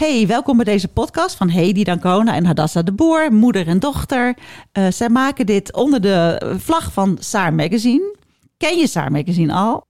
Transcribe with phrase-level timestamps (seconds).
[0.00, 4.36] Hey, welkom bij deze podcast van Hedy Dancona en Hadassa de Boer, moeder en dochter.
[4.72, 8.16] Uh, zij maken dit onder de vlag van Saar Magazine.
[8.56, 9.86] Ken je Saar Magazine al?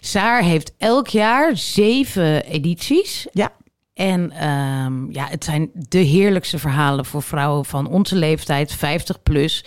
[0.00, 3.26] Saar heeft elk jaar zeven edities.
[3.32, 3.52] Ja.
[3.94, 9.64] En um, ja, het zijn de heerlijkste verhalen voor vrouwen van onze leeftijd, 50 plus.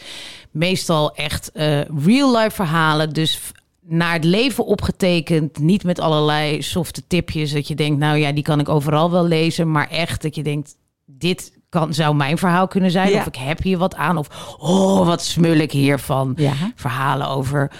[0.51, 3.09] Meestal echt uh, real-life verhalen.
[3.09, 3.39] Dus
[3.85, 5.59] naar het leven opgetekend.
[5.59, 9.25] Niet met allerlei softe tipjes dat je denkt, nou ja, die kan ik overal wel
[9.25, 9.71] lezen.
[9.71, 10.75] Maar echt dat je denkt,
[11.05, 13.09] dit kan, zou mijn verhaal kunnen zijn.
[13.09, 13.19] Ja.
[13.19, 14.17] Of ik heb hier wat aan.
[14.17, 16.33] Of oh, wat smul ik hiervan.
[16.35, 16.53] Ja.
[16.75, 17.71] Verhalen over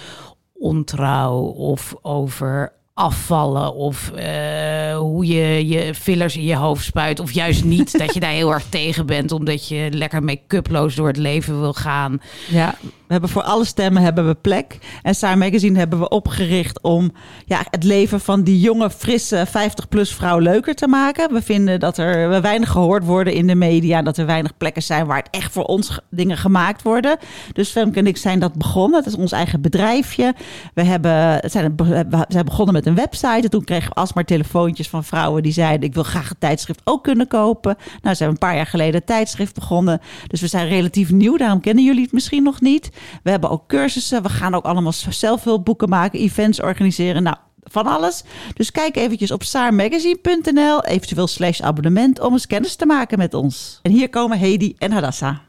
[0.52, 7.32] ontrouw of over afvallen of uh, hoe je je fillers in je hoofd spuit of
[7.32, 11.16] juist niet dat je daar heel erg tegen bent omdat je lekker make-uploos door het
[11.16, 12.20] leven wil gaan.
[12.48, 12.74] Ja,
[13.14, 14.78] hebben voor alle stemmen hebben we plek.
[15.02, 17.12] En Saar Magazine hebben we opgericht om
[17.44, 21.32] ja, het leven van die jonge, frisse 50-plus vrouw leuker te maken.
[21.32, 24.02] We vinden dat er we weinig gehoord worden in de media.
[24.02, 27.18] Dat er weinig plekken zijn waar het echt voor ons dingen gemaakt worden.
[27.52, 28.98] Dus Femke en ik zijn dat begonnen.
[28.98, 30.34] Het is ons eigen bedrijfje.
[30.74, 33.40] We, hebben, het zijn, we zijn begonnen met een website.
[33.42, 35.88] En toen kregen we alsmaar telefoontjes van vrouwen die zeiden...
[35.88, 37.76] ik wil graag een tijdschrift ook kunnen kopen.
[38.02, 40.00] Nou, zijn we een paar jaar geleden een tijdschrift begonnen.
[40.26, 41.36] Dus we zijn relatief nieuw.
[41.36, 42.90] Daarom kennen jullie het misschien nog niet.
[43.22, 44.22] We hebben ook cursussen.
[44.22, 47.22] We gaan ook allemaal zelfhulpboeken maken, events organiseren.
[47.22, 48.24] Nou, van alles.
[48.54, 53.78] Dus kijk eventjes op saarmagazine.nl, eventueel slash abonnement, om eens kennis te maken met ons.
[53.82, 55.40] En hier komen Hedy en Hadassa.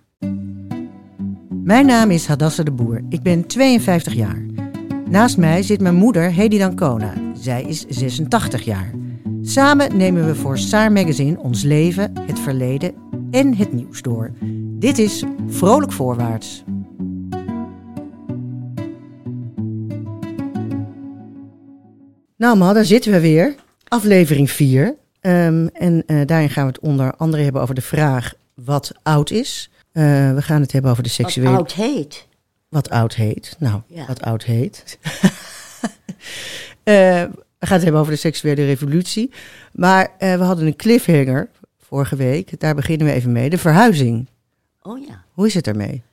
[1.63, 3.01] Mijn naam is Hadassa de Boer.
[3.09, 4.45] Ik ben 52 jaar.
[5.09, 7.13] Naast mij zit mijn moeder Hedy Dancona.
[7.33, 8.91] Zij is 86 jaar.
[9.41, 12.93] Samen nemen we voor Saar Magazine ons leven, het verleden
[13.31, 14.31] en het nieuws door.
[14.79, 16.63] Dit is Vrolijk Voorwaarts.
[22.45, 23.55] Nou, ma, daar zitten we weer.
[23.87, 24.95] Aflevering 4.
[25.21, 29.31] Um, en uh, daarin gaan we het onder andere hebben over de vraag wat oud
[29.31, 29.69] is.
[29.93, 31.49] Uh, we gaan het hebben over de seksuele...
[31.49, 32.27] Wat oud heet.
[32.69, 33.55] Wat oud heet.
[33.59, 34.05] Nou, Ja.
[34.05, 34.97] wat oud heet.
[36.83, 36.93] Eh,
[37.59, 39.31] we gaan het hebben over de seksuele revolutie.
[39.71, 42.59] Maar eh, we hadden een cliffhanger vorige week.
[42.59, 43.49] Daar beginnen we even mee.
[43.49, 44.27] De verhuizing.
[44.81, 45.23] Oh ja.
[45.31, 46.03] Hoe is het ermee?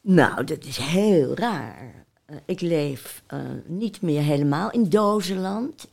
[0.00, 2.01] Nou, dat is heel raar.
[2.24, 5.88] Eh, ik leef eh, niet meer helemaal in dozenland.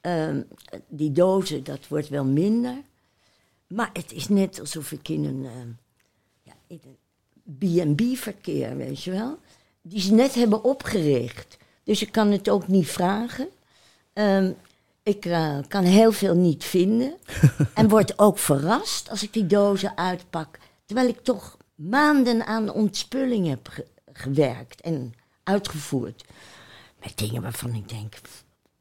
[0.00, 0.42] Ehm,
[0.88, 2.76] die dozen, dat wordt wel minder.
[3.66, 5.68] Maar het is net alsof ik in een, ehm,
[6.42, 6.76] ja,
[7.58, 9.38] B&B-verkeer, weet je wel.
[9.82, 11.56] Die ze net hebben opgericht.
[11.84, 13.48] Dus ik kan het ook niet vragen.
[14.12, 14.52] Ehm,
[15.02, 17.14] ik eh, kan heel veel niet vinden.
[17.74, 20.58] en word ook verrast als ik die dozen uitpak.
[20.84, 26.24] Terwijl ik toch maanden aan ontspulling heb ge- gewerkt en uitgevoerd.
[27.00, 28.14] Met dingen waarvan ik denk,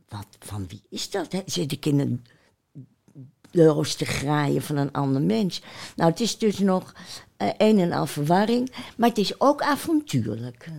[0.09, 1.43] wat, van wie is dat?
[1.45, 2.25] Zit ik in een
[3.51, 5.61] doos te graaien van een ander mens?
[5.95, 6.93] Nou, het is dus nog
[7.37, 10.69] eh, een en al verwarring, maar het is ook avontuurlijk.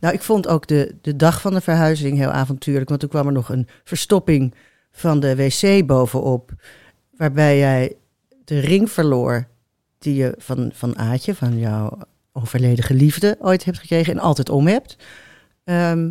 [0.00, 2.88] Nou, ik vond ook de, de dag van de verhuizing heel avontuurlijk.
[2.88, 4.54] Want toen kwam er nog een verstopping
[4.92, 6.52] van de wc bovenop.
[7.16, 7.96] Waarbij jij
[8.44, 9.48] de ring verloor
[9.98, 11.98] die je van, van Aatje, van jouw
[12.32, 14.96] overleden geliefde, ooit hebt gekregen en altijd om hebt.
[15.64, 16.10] Ehm,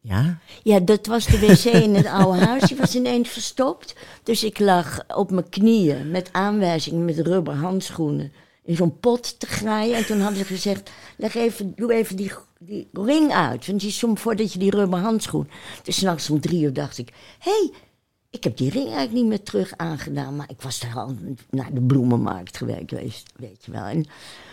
[0.00, 2.62] ja, Ja, dat was de wc in het oude huis.
[2.62, 3.94] Die was ineens verstopt.
[4.22, 8.32] Dus ik lag op mijn knieën met aanwijzingen met rubber handschoenen
[8.64, 9.96] in zo'n pot te graaien.
[9.96, 13.66] En toen hadden ze gezegd, leg even, doe even die, die ring uit.
[13.66, 15.48] Want die is soms voordat je die rubber handschoen.
[15.82, 17.72] Dus s'nachts om drie uur dacht ik, hé, hey,
[18.30, 20.36] ik heb die ring eigenlijk niet meer terug aangedaan.
[20.36, 21.14] Maar ik was daar al
[21.50, 23.84] naar de bloemenmarkt geweest, weet- weet je wel.
[23.84, 24.06] En,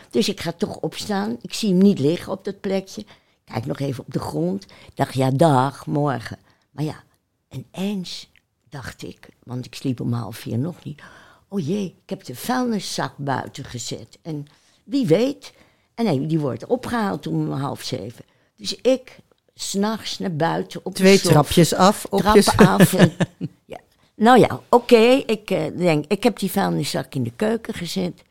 [0.09, 1.37] dus ik ga toch opstaan.
[1.41, 3.05] Ik zie hem niet liggen op dat plekje.
[3.45, 4.65] Kijk nog even op de grond.
[4.93, 6.37] Dacht, ja, dag, morgen.
[6.71, 7.03] Maar ja,
[7.49, 8.31] ineens
[8.69, 11.01] dacht ik, want ik sliep om half vier nog niet.
[11.47, 14.17] Oh jee, ik heb de vuilniszak buiten gezet.
[14.21, 14.47] En
[14.83, 15.53] wie weet.
[15.95, 18.25] En nee, die wordt opgehaald om half zeven.
[18.55, 19.17] Dus ik,
[19.53, 22.05] s'nachts naar buiten op twee de trapjes af.
[22.09, 22.93] Trappen af.
[22.93, 23.13] en-
[23.65, 23.79] ja.
[24.15, 25.23] Nou ja, oké.
[25.25, 28.21] ik eh, denk, ik heb die vuilniszak in de keuken gezet.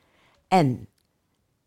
[0.49, 0.87] En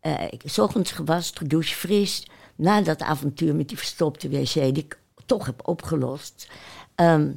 [0.00, 2.26] eh ik, s ochtends gewast, gedoucht, fris.
[2.58, 6.48] Na dat avontuur met die verstopte wc, die ik toch heb opgelost.
[6.94, 7.30] ehm,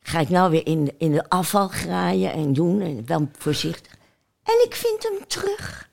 [0.00, 2.80] ga ik nou weer in, in de afval graaien en doen.
[2.80, 3.92] En wel voorzichtig.
[4.42, 5.88] En ik vind hem terug.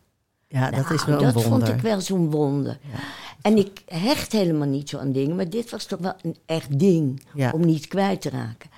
[0.48, 1.52] Ja, dat is Nou, wel een dat wonder.
[1.52, 2.78] vond ik wel zo'n wonder.
[3.42, 6.80] En ik hecht helemaal niet zo aan dingen, maar dit was toch wel een echt
[6.80, 7.52] ding Ja.
[7.52, 8.70] om niet kwijt te raken.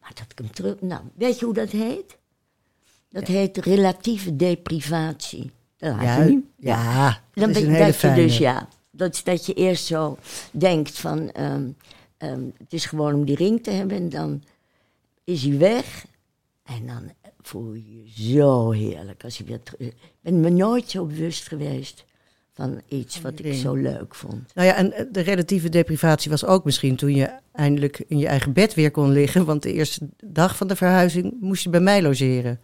[0.00, 0.80] Maar dat ik hem terug.
[0.80, 2.16] Nou, weet je hoe dat heet?
[3.10, 5.50] Dat heet relatieve deprivatie.
[5.76, 6.44] Dat ja, je niet.
[6.56, 8.22] ja, dat Dan is ben een je hele dat je fijne.
[8.22, 8.68] dus ja.
[8.98, 10.18] Dat, dat je eerst zo
[10.50, 11.68] denkt van ehm,
[12.16, 14.42] ehm, het is gewoon om die ring te hebben en dan
[15.24, 16.06] is hij weg.
[16.64, 17.12] En dan
[17.42, 19.60] voel je je zo heerlijk als je weer.
[19.78, 22.04] Ik ben me nooit zo bewust geweest
[22.52, 24.54] van iets wat ik zo leuk vond.
[24.54, 28.26] Nou ja, en eh, de relatieve deprivatie was ook misschien toen je eindelijk in je
[28.26, 29.44] eigen bed weer kon liggen.
[29.44, 32.60] Want de eerste dag van de verhuizing moest je bij mij logeren.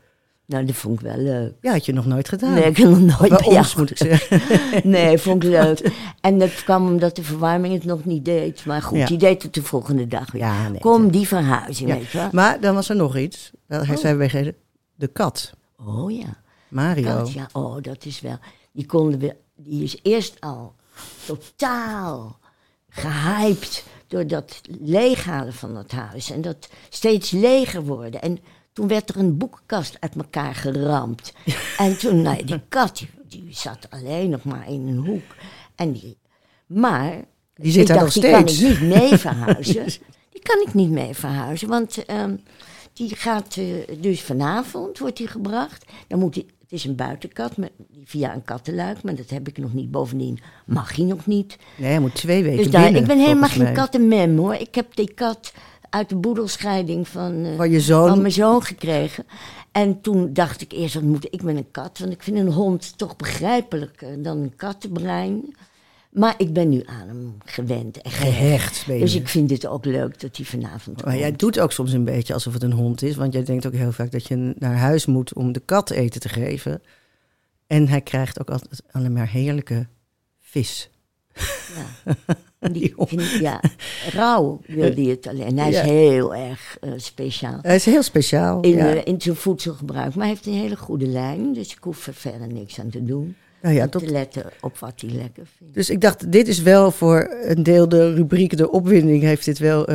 [0.47, 1.53] Nou, dat vond ik wel leuk.
[1.61, 2.53] Ja, had je nog nooit gedaan.
[2.55, 4.41] Nee, ik heb nog nooit Bij bij ons, moet ik zeggen.
[4.91, 5.93] Nee, vond ik leuk.
[6.21, 8.65] En dat kwam omdat de verwarming het nog niet deed.
[8.65, 9.07] Maar goed, Ja.
[9.07, 10.43] die deed het de volgende dag weer.
[10.43, 11.95] Ja, nee, Kom, die verhuizing, Ja.
[11.97, 12.29] weet je wel.
[12.33, 13.51] Maar dan was er nog iets.
[13.67, 13.97] Hij Oh.
[13.97, 14.55] zei vergeten.
[14.95, 15.53] De kat,
[15.87, 16.43] Oh ja.
[16.69, 17.17] Mario.
[17.17, 18.37] Kat, ja, oh, dat is wel.
[18.73, 19.37] Die konden we.
[19.57, 20.75] Die is eerst al
[21.27, 22.39] totaal
[22.89, 26.31] gehyped door dat leeghalen van dat huis.
[26.31, 28.23] En dat steeds leger worden.
[28.23, 28.39] En
[28.75, 31.33] toen werd er een boekenkast uit elkaar geramd.
[31.79, 35.35] En toen, nou, die kat, die, die zat alleen nog maar in een hoek.
[35.75, 36.17] En die,
[36.67, 37.25] maar.
[37.55, 38.63] Die zit daar nog die kan steeds.
[38.63, 39.85] ik niet mee verhuizen.
[40.33, 42.37] die kan ik niet mee verhuizen, want ehm,
[42.93, 45.85] die gaat eh, dus vanavond wordt die gebracht.
[46.07, 47.71] Dan moet die, het is een buitenkat met,
[48.05, 49.91] via een kattenluik, maar dat heb ik nog niet.
[49.91, 51.57] Bovendien mag hij nog niet.
[51.77, 54.55] Nee, hij moet twee weken Dus daar, binnen, ik ben helemaal geen kattenmem hoor.
[54.55, 55.53] Ik heb die kat
[55.95, 58.09] uit de boedelscheiding van, eh, Van je zoon.
[58.09, 59.25] van mijn zoon gekregen.
[59.73, 61.99] En toen dacht ik eerst, wat moet ik met een kat?
[61.99, 65.55] Want ik vind een hond toch begrijpelijker dan een kattenbrein.
[66.11, 68.37] Maar ik ben nu aan hem gewend en gehecht.
[68.37, 69.01] Gehecht ben je.
[69.01, 71.39] Dus ik vind het ook leuk dat hij vanavond Maar jij komt.
[71.39, 73.17] doet ook soms een beetje alsof het een hond is.
[73.17, 76.21] Want jij denkt ook heel vaak dat je naar huis moet om de kat eten
[76.21, 76.83] te geven.
[77.67, 79.87] En hij krijgt ook altijd alleen maar heerlijke
[80.41, 80.91] vis.
[81.35, 82.15] Ja.
[82.73, 83.61] Die, ik- ja,
[84.13, 85.59] rauw wil hij het alleen.
[85.59, 85.83] Hij is Ja.
[85.83, 87.59] heel erg eh, speciaal.
[87.63, 88.61] Hij is heel speciaal.
[88.63, 88.95] In, ja.
[88.95, 90.15] eh, in zijn voedselgebruik.
[90.15, 91.53] Maar hij heeft een hele goede lijn.
[91.53, 93.37] Dus ik hoef er verder niks aan te doen.
[93.63, 95.75] nou ja, tot, te letten op wat hij lekker vindt.
[95.75, 99.23] dus ik dacht, dit is wel voor een deel de rubriek De Opwinding.
[99.23, 99.95] Heeft dit wel eh,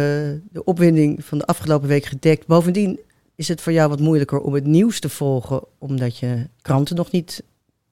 [0.52, 2.48] de opwinding van de afgelopen week gedekt.
[2.48, 3.00] Bovendien
[3.36, 5.62] is het voor jou wat moeilijker om het nieuws te volgen.
[5.78, 7.44] Omdat je kranten nog niet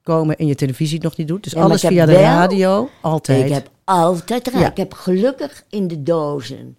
[0.08, 1.42] komen en je televisie nog niet doet.
[1.42, 2.88] Dus Ja, alles via de wel- radio.
[3.00, 3.44] Altijd.
[3.44, 4.50] Ik heb altijd.
[4.52, 4.70] Ja.
[4.70, 6.76] Ik heb gelukkig in de dozen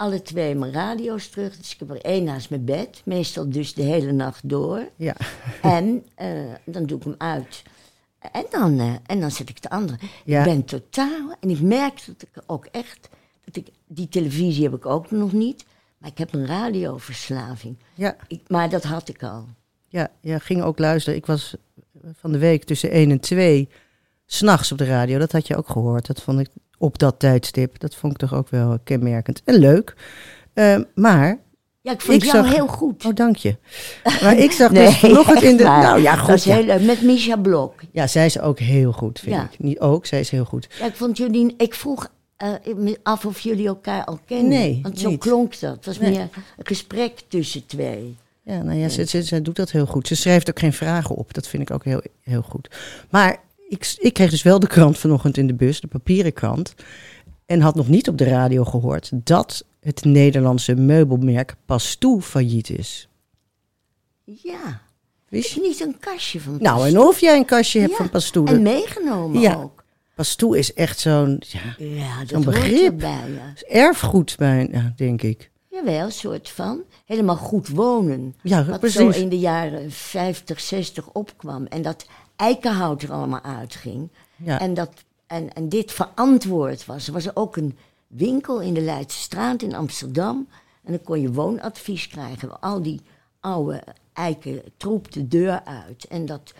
[0.00, 1.56] alle twee mijn radio's terug.
[1.56, 3.02] Dus ik heb er één naast mijn bed.
[3.04, 4.88] Meestal dus de hele nacht door.
[4.96, 5.14] Ja.
[5.62, 6.28] En eh,
[6.64, 7.62] dan doe ik hem uit.
[8.32, 9.98] En dan, eh, en dan zet ik de andere.
[10.24, 10.38] Ja.
[10.38, 11.34] Ik ben totaal...
[11.40, 13.08] En ik merk dat ik ook echt...
[13.44, 15.64] Dat ik, die televisie heb ik ook nog niet.
[15.98, 17.76] Maar ik heb een radioverslaving.
[17.94, 18.16] Ja.
[18.28, 19.46] Ik, maar dat had ik al.
[19.88, 21.18] Ja, ja, ging ook luisteren.
[21.18, 21.54] Ik was
[22.12, 23.68] van de week tussen 1 en 2
[24.26, 25.18] s'nachts op de radio.
[25.18, 26.06] Dat had je ook gehoord.
[26.06, 26.48] Dat vond ik
[26.78, 27.78] op dat tijdstip.
[27.78, 29.42] Dat vond ik toch ook wel kenmerkend.
[29.44, 29.94] En leuk.
[30.52, 31.38] Eh, maar,
[31.82, 33.04] Ja, ik vond Ik jou zag- heel goed.
[33.04, 33.56] oh dank je.
[34.22, 35.62] Maar ik zag dus vanochtend in de...
[35.64, 35.82] waar.
[35.82, 36.34] Nou ja, Dat goed.
[36.34, 36.54] is Ja.
[36.54, 36.82] heel leuk.
[36.82, 37.80] Met Misha Blok.
[37.92, 39.42] ja, zij is ook heel goed, vind Ja.
[39.52, 39.58] ik.
[39.58, 40.68] Niet ook, zij is heel goed.
[40.78, 41.54] Ja, ik vond jullie...
[41.56, 42.48] Ik vroeg eh,
[43.02, 44.48] af of jullie elkaar al kenden.
[44.48, 45.20] Nee, Want zo niet.
[45.20, 45.76] klonk dat.
[45.76, 46.10] Het was Nee.
[46.10, 46.20] meer
[46.56, 48.16] een gesprek tussen twee.
[48.50, 50.06] Ja, nou ja, ze, ze, zij doet dat heel goed.
[50.06, 51.34] Ze schrijft ook geen vragen op.
[51.34, 52.76] Dat vind ik ook heel, heel goed.
[53.10, 53.36] Maar
[53.68, 56.74] ik, ik kreeg dus wel de krant vanochtend in de bus, de papieren krant.
[57.46, 63.08] En had nog niet op de radio gehoord dat het Nederlandse meubelmerk Pastoe failliet is.
[64.24, 64.80] Ja.
[65.28, 65.60] Wist Is je?
[65.60, 68.46] niet een kastje van Nou, en of jij een kastje hebt Ja, van Pastoe.
[68.48, 69.54] En meegenomen Ja.
[69.54, 69.84] ook.
[70.14, 72.84] Pastoe is echt zo'n ja, Ja, dat begrip.
[72.92, 73.52] erbij, ja.
[73.68, 75.50] erfgoed, bijna, denk ik.
[75.70, 76.82] Jawel, een soort van.
[77.04, 78.34] Helemaal goed wonen.
[78.42, 79.14] Ja, Wat precies.
[79.14, 81.66] zo in de jaren 50, 60 opkwam.
[81.66, 84.08] En dat eikenhout er allemaal uitging.
[84.36, 84.60] Ja.
[84.60, 84.90] En, dat,
[85.26, 87.06] en, en dit verantwoord was.
[87.06, 90.48] Er was ook een winkel in de Leidse straat in Amsterdam.
[90.84, 92.60] En dan kon je woonadvies krijgen.
[92.60, 93.00] Al die
[93.40, 96.04] oude eiken troep de deur uit.
[96.08, 96.52] En dat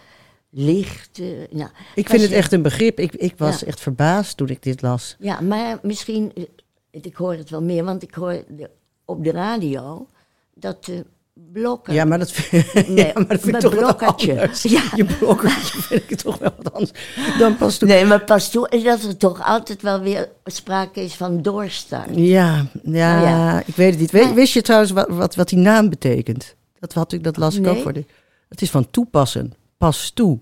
[0.50, 1.18] licht.
[1.18, 2.98] eh, nou, Ik vind het echt een begrip.
[2.98, 3.66] Ik, ik was Ja.
[3.66, 5.16] echt verbaasd toen ik dit las.
[5.18, 6.44] Ja, maar misschien, eh,
[6.90, 8.70] ik hoor het wel meer, want ik hoor de-
[9.10, 10.06] op de radio
[10.54, 11.04] dat de
[11.52, 11.94] blokken.
[11.94, 14.62] Ja, maar dat vind, Nee, ja, maar dat vind ik toch wat anders.
[14.62, 14.82] Ja.
[14.94, 16.92] Je blokkertje vind ik toch wel wat anders
[17.38, 17.88] dan Pastoe.
[17.88, 22.10] Nee, maar pas toe is dat er toch altijd wel weer sprake is van doorstart.
[22.12, 23.62] Ja, ja, ja.
[23.66, 24.34] ik weet het niet.
[24.34, 26.54] Wist je trouwens wat, wat, wat die naam betekent?
[26.78, 28.04] Dat, had ik, dat las ik ook voor de.
[28.48, 29.54] Het is van toepassen.
[29.76, 30.38] Pas toe.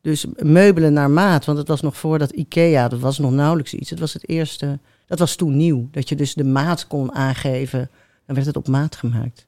[0.00, 1.44] Dus meubelen naar maat.
[1.44, 3.90] Want het was nog voordat IKEA, dat was nog nauwelijks iets.
[3.90, 4.78] Het was het eerste.
[5.06, 5.88] Dat was toen nieuw.
[5.90, 7.90] Dat je dus de maat kon aangeven
[8.28, 9.46] Dan werd het op maat gemaakt.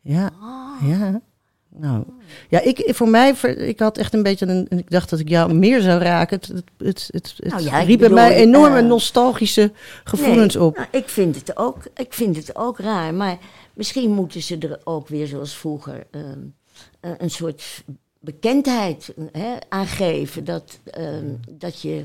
[0.00, 0.88] Ja, Ah.
[0.88, 1.20] ja.
[1.78, 2.04] Nou,
[2.48, 5.54] ja, ik, voor mij, ik had echt een beetje een, ik dacht dat ik jou
[5.54, 6.38] meer zou raken.
[6.38, 6.48] Het,
[6.78, 9.72] het, het, het, Nou ja, riep bij mij enorme eh, nostalgische
[10.04, 10.76] gevoelens Nee, op.
[10.76, 13.14] nou, ik, vind het ook, ik vind het ook raar.
[13.14, 13.38] Maar
[13.74, 16.38] misschien moeten ze er ook weer, zoals vroeger, ehm,
[17.00, 17.84] eh, een soort
[18.20, 20.44] bekendheid hè, aan geven.
[20.44, 22.04] Dat, ehm, dat, je,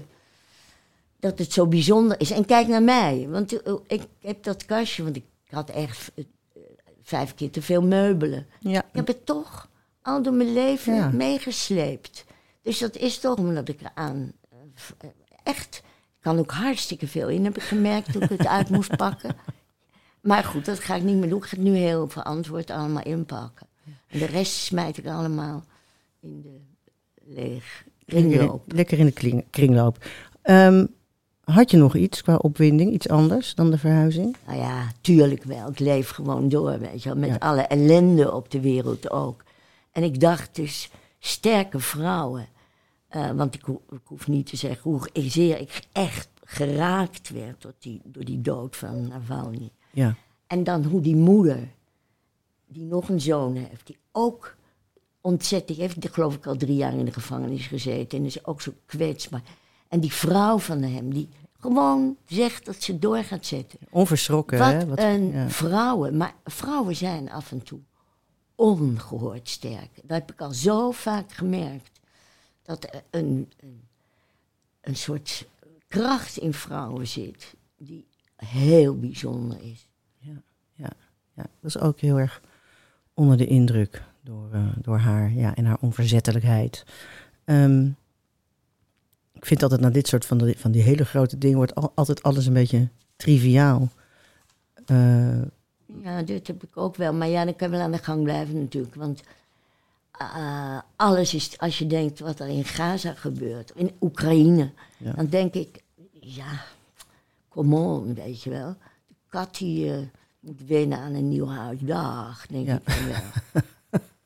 [1.19, 2.31] dat het zo bijzonder is.
[2.31, 3.27] En kijk naar mij.
[3.29, 6.23] Want eh, ik heb dat kastje, want ik had echt eh,
[7.03, 8.47] vijf keer te veel meubelen.
[8.59, 9.69] Ja, Ik heb het toch
[10.01, 11.09] al door mijn leven Ja.
[11.09, 12.25] meegesleept.
[12.61, 15.09] Dus dat is toch omdat ik eraan eh,
[15.43, 15.75] echt.
[15.85, 19.35] Ik kan ook hartstikke veel in, heb ik gemerkt toen ik het uit moest pakken.
[20.21, 21.37] Maar goed, dat ga ik niet meer doen.
[21.37, 23.67] Ik ga het nu heel verantwoord allemaal inpakken.
[24.07, 25.63] En de rest smijt ik allemaal
[26.19, 26.59] in de
[27.23, 28.63] leeg kringloop.
[28.73, 30.05] Lekker in de kringloop.
[30.41, 30.85] Ehm,
[31.43, 34.35] had je nog iets qua opwinding, iets anders dan de verhuizing?
[34.47, 35.69] Nou ja, tuurlijk wel.
[35.69, 37.17] Ik leef gewoon door, weet je wel.
[37.17, 37.35] Met Ja.
[37.35, 39.43] alle ellende op de wereld ook.
[39.91, 42.47] En ik dacht dus, sterke vrouwen.
[43.07, 47.61] eh, want ik, ho- ik hoef niet te zeggen hoe zeer ik echt geraakt werd
[47.61, 49.69] door die, door die dood van Navalny.
[49.91, 50.15] Ja,
[50.47, 51.67] En dan hoe die moeder,
[52.67, 54.55] die nog een zoon heeft, die ook
[55.21, 58.71] ontzettend, heeft geloof ik al drie jaar in de gevangenis gezeten en is ook zo
[58.85, 59.43] kwetsbaar.
[59.91, 61.29] En die vrouw van hem, die
[61.59, 63.79] gewoon zegt dat ze door gaat zetten.
[63.89, 64.87] onverschrokken.
[64.87, 65.13] Wat hè?
[65.13, 65.49] een ja.
[65.49, 67.79] vrouwen, maar vrouwen zijn af en toe
[68.55, 69.89] ongehoord sterk.
[69.95, 71.99] Dat heb ik al zo vaak gemerkt.
[72.61, 73.81] Dat er een, een,
[74.81, 75.47] een soort
[75.87, 79.87] kracht in vrouwen zit die heel bijzonder is.
[81.33, 82.41] Ja, dat is ook heel erg
[83.13, 86.83] onder de indruk door, eh, door haar ja, en haar onverzettelijkheid.
[87.43, 87.89] Ehm,
[89.41, 91.91] ik vind altijd na dit soort van, die- van die hele grote dingen wordt al-
[91.95, 93.89] altijd alles een beetje triviaal.
[94.85, 95.41] Eh,
[96.03, 97.13] Ja, dit heb ik ook wel.
[97.13, 98.95] Maar ja, dan kan je wel aan de gang blijven natuurlijk.
[98.95, 99.21] Want
[100.11, 105.11] eh, alles is, als je denkt wat er in Gaza gebeurt, in Oekraïne, Ja.
[105.13, 105.83] dan denk ik,
[106.19, 106.61] ja,
[107.49, 108.75] come on, weet je wel.
[109.07, 109.99] De kat die eh,
[110.39, 111.79] moet wennen aan een nieuw huis.
[111.79, 112.75] Dag, denk Ja.
[112.75, 113.61] ik dan wel.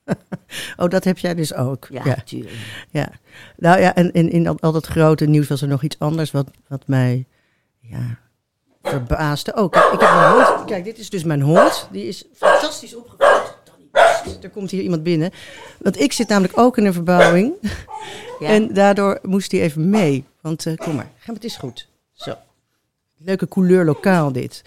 [0.77, 1.87] oh, dat heb jij dus ook.
[1.89, 2.15] Ja, ja.
[2.15, 2.55] natuurlijk.
[2.89, 3.09] Ja,
[3.57, 6.47] nou ja, en, en in al, dat grote nieuws was er nog iets anders wat,
[6.67, 7.25] wat mij
[7.79, 8.19] ja,
[8.83, 9.55] verbaasde.
[9.55, 10.65] Ook, ik heb hond.
[10.65, 11.87] Kijk, dit is dus mijn hond.
[11.91, 13.55] Die is fantastisch opgevoed.
[14.41, 15.31] Er komt hier iemand binnen.
[15.77, 17.53] Want ik zit namelijk ook in een verbouwing.
[18.39, 18.47] Ja.
[18.47, 20.25] En daardoor moest hij even mee.
[20.41, 21.87] Want eh, kom maar, het is goed.
[22.13, 22.33] Zo.
[23.17, 24.61] Leuke couleur lokaal dit.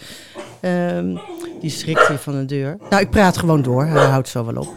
[0.60, 1.16] Ehm,
[1.60, 2.76] die schrikt hier van de deur.
[2.90, 3.84] Nou, ik praat gewoon door.
[3.84, 4.74] Hij houdt zo wel op.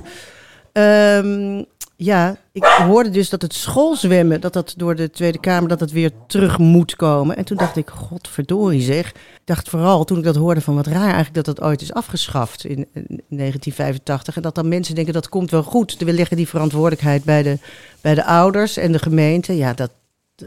[0.71, 1.63] Ehm,
[1.95, 5.91] ja, ik hoorde dus dat het schoolzwemmen, dat dat door de Tweede Kamer, dat het
[5.91, 7.35] weer terug moet komen.
[7.37, 9.07] En toen dacht ik, godverdorie zeg.
[9.09, 11.93] Ik dacht vooral toen ik dat hoorde van wat raar eigenlijk dat dat ooit is
[11.93, 14.35] afgeschaft in, in 1985.
[14.35, 15.97] En dat dan mensen denken dat komt wel goed.
[15.97, 17.57] We leggen die verantwoordelijkheid bij de,
[18.01, 19.57] bij de ouders en de gemeente.
[19.57, 19.91] Ja, dat,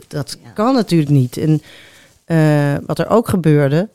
[0.08, 0.50] dat Ja.
[0.50, 1.36] kan natuurlijk niet.
[1.36, 1.62] En
[2.24, 3.88] eh, wat er ook gebeurde,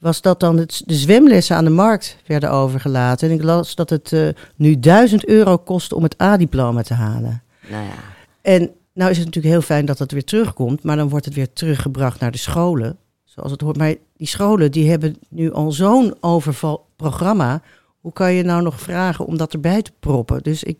[0.00, 3.28] was dat dan het, de zwemlessen aan de markt werden overgelaten.
[3.28, 7.42] En ik las dat het eh, nu 1000 euro kost om het A-diploma te halen.
[7.70, 7.94] Nou ja,
[8.42, 11.34] En nou is het natuurlijk heel fijn dat het weer terugkomt, maar dan wordt het
[11.34, 13.76] weer teruggebracht naar de scholen, zoals het hoort.
[13.76, 17.62] Maar die scholen die hebben nu al zo'n overval programma.
[18.00, 20.42] Hoe kan je nou nog vragen om dat erbij te proppen?
[20.42, 20.78] Dus ik,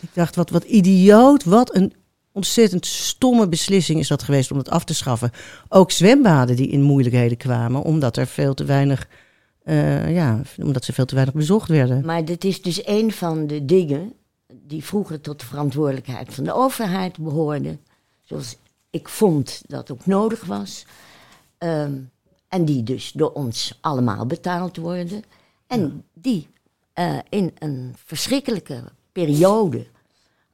[0.00, 1.92] ik dacht, wat, wat idioot, wat een
[2.38, 5.30] ontzettend stomme beslissing is dat geweest om het af te schaffen.
[5.68, 9.08] Ook zwembaden die in moeilijkheden kwamen, omdat er veel te weinig,
[9.62, 12.04] eh, ja, omdat ze veel te weinig bezocht werden.
[12.04, 14.12] maar dit is dus een van de dingen
[14.48, 17.80] die vroeger tot de verantwoordelijkheid van de overheid behoorden.
[18.22, 18.56] Zoals
[18.90, 20.86] ik vond dat ook nodig was.
[21.58, 21.92] Ehm,
[22.48, 25.22] en die dus door ons allemaal betaald worden.
[25.66, 26.48] En die
[26.92, 29.86] eh, in een verschrikkelijke periode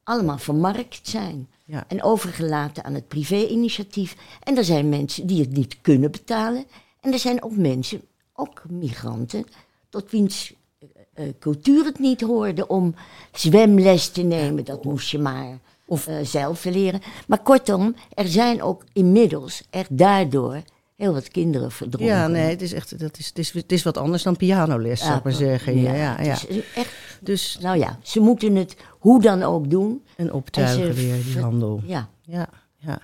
[0.04, 1.48] allemaal vermarkt zijn.
[1.66, 1.84] Ja.
[1.88, 4.16] En overgelaten aan het privé-initiatief.
[4.42, 6.64] En er zijn mensen die het niet kunnen betalen.
[7.00, 8.00] En er zijn ook mensen,
[8.34, 9.46] ook migranten,
[9.88, 12.94] tot wiens eh, eh, cultuur het niet hoorde om
[13.32, 14.64] zwemles te nemen.
[14.64, 17.00] Dat moest je maar Of- eh, zelf leren.
[17.26, 20.62] Maar kortom, er zijn ook inmiddels echt daardoor
[21.04, 22.14] heel wat kinderen verdronken.
[22.14, 25.00] Ja, nee, het is echt, dat is, het is, het is wat anders dan pianoles,
[25.00, 25.80] zou ik maar zeggen.
[25.80, 26.32] Ja, ja, ja.
[26.32, 30.02] is echt, Dus nou ja, ze moeten het hoe dan ook doen.
[30.30, 31.80] optuigen En ze weer, die handel.
[31.84, 32.98] Ja, Ja, ja.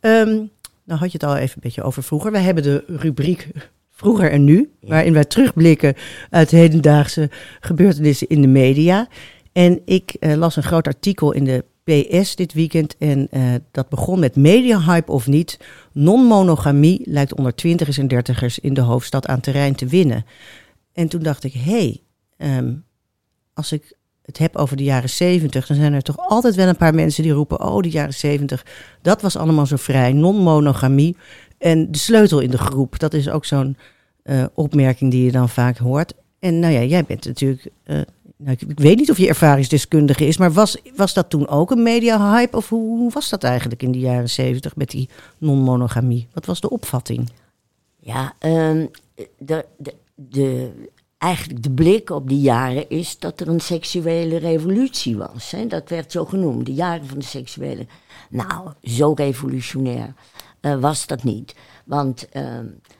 [0.00, 0.34] Ehm,
[0.84, 2.32] nou had je het al even een beetje over vroeger.
[2.32, 3.50] Wij hebben de rubriek
[3.98, 5.94] Vroeger en Nu, waarin wij terugblikken
[6.30, 9.08] uit hedendaagse gebeurtenissen in de media.
[9.52, 13.88] En ik eh, las een groot artikel in de PS dit weekend en eh, dat
[13.88, 15.58] begon met mediahype of niet.
[15.92, 20.24] Non-monogamie lijkt onder twintigers en dertigers in de hoofdstad aan terrein te winnen.
[20.92, 22.00] En toen dacht ik, hé, hey,
[22.36, 22.74] ehm,
[23.54, 26.76] als ik het heb over de jaren zeventig, dan zijn er toch altijd wel een
[26.76, 28.66] paar mensen die roepen: Oh, de jaren zeventig,
[29.02, 31.16] dat was allemaal zo vrij, non-monogamie.
[31.58, 33.76] En de sleutel in de groep, dat is ook zo'n
[34.24, 36.14] uh, opmerking die je dan vaak hoort.
[36.38, 37.68] En nou ja, jij bent natuurlijk.
[37.86, 38.00] Uh,
[38.38, 41.82] nou, ik, weet niet of je ervaringsdeskundige is, maar was, was dat toen ook een
[41.82, 42.56] media-hype?
[42.56, 46.28] Of hoe, was dat eigenlijk in de jaren zeventig met die non-monogamie?
[46.32, 47.30] Wat was de opvatting?
[48.00, 48.90] Ja, um,
[49.38, 50.70] de, de, de,
[51.18, 55.50] eigenlijk de blik op die jaren is dat er een seksuele revolutie was.
[55.50, 55.66] Hè?
[55.66, 57.86] Dat werd zo genoemd, de jaren van de seksuele.
[58.30, 60.14] Nou, zo revolutionair
[60.60, 61.54] uh, was dat niet.
[61.84, 62.58] Want uh,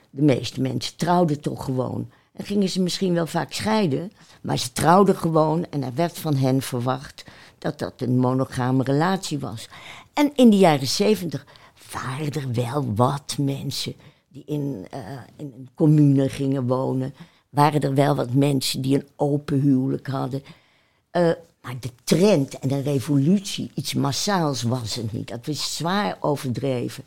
[0.09, 2.09] de meeste mensen trouwden toch gewoon.
[2.39, 6.35] En gingen ze misschien wel vaak scheiden, maar ze trouwden gewoon en er werd van
[6.35, 7.23] hen verwacht
[7.57, 9.69] dat dat een monogame relatie was.
[10.13, 11.45] En in de jaren zeventig
[11.91, 13.95] waren er wel wat mensen
[14.27, 14.99] die in, uh,
[15.35, 17.13] in een commune gingen wonen
[17.49, 20.43] waren er wel wat mensen die een open huwelijk hadden.
[21.11, 21.31] Uh,
[21.61, 25.27] maar de trend en de revolutie, iets massaals was het niet.
[25.27, 27.03] Dat was zwaar overdreven.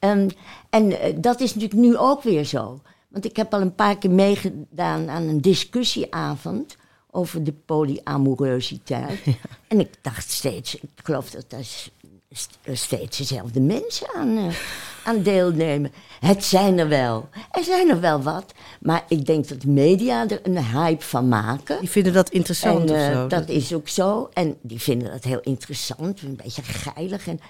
[0.00, 0.28] Um,
[0.70, 2.80] en uh, dat is natuurlijk nu ook weer zo.
[3.16, 6.76] Want ik heb al een paar keer meegedaan aan een discussieavond
[7.10, 9.24] over de polyamoreusiteit.
[9.24, 9.32] Ja.
[9.68, 11.90] En ik dacht steeds, ik geloof dat is
[12.72, 14.54] steeds dezelfde mensen aan, uh,
[15.04, 15.92] aan deelnemen.
[16.20, 17.28] Het zijn er wel.
[17.50, 18.52] Er zijn er wel wat.
[18.80, 21.80] Maar ik denk dat de media er een hype van maken.
[21.80, 23.26] Die vinden dat interessant en, uh, zo.
[23.26, 24.30] Dat is ook zo.
[24.32, 26.22] En die vinden dat heel interessant.
[26.22, 27.26] Een beetje geilig.
[27.26, 27.40] En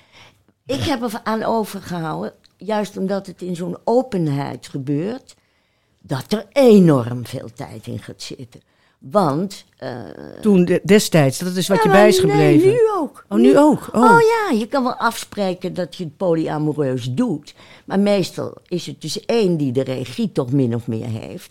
[0.66, 5.35] ik heb er aan overgehouden, juist omdat het in zo'n openheid gebeurt,
[6.06, 8.60] dat er enorm veel tijd in gaat zitten.
[8.98, 9.64] Want.
[9.82, 10.00] Uh,
[10.40, 12.68] Toen de, destijds, dat is wat ja, je bij is gebleven.
[12.68, 13.24] Nee, nu ook.
[13.28, 13.88] Oh, nu ook.
[13.92, 14.02] Oh.
[14.02, 14.20] oh.
[14.20, 17.54] ja, je kan wel afspreken dat je het polyamoreus doet.
[17.84, 21.50] Maar meestal is het dus één die de regie toch min of meer heeft.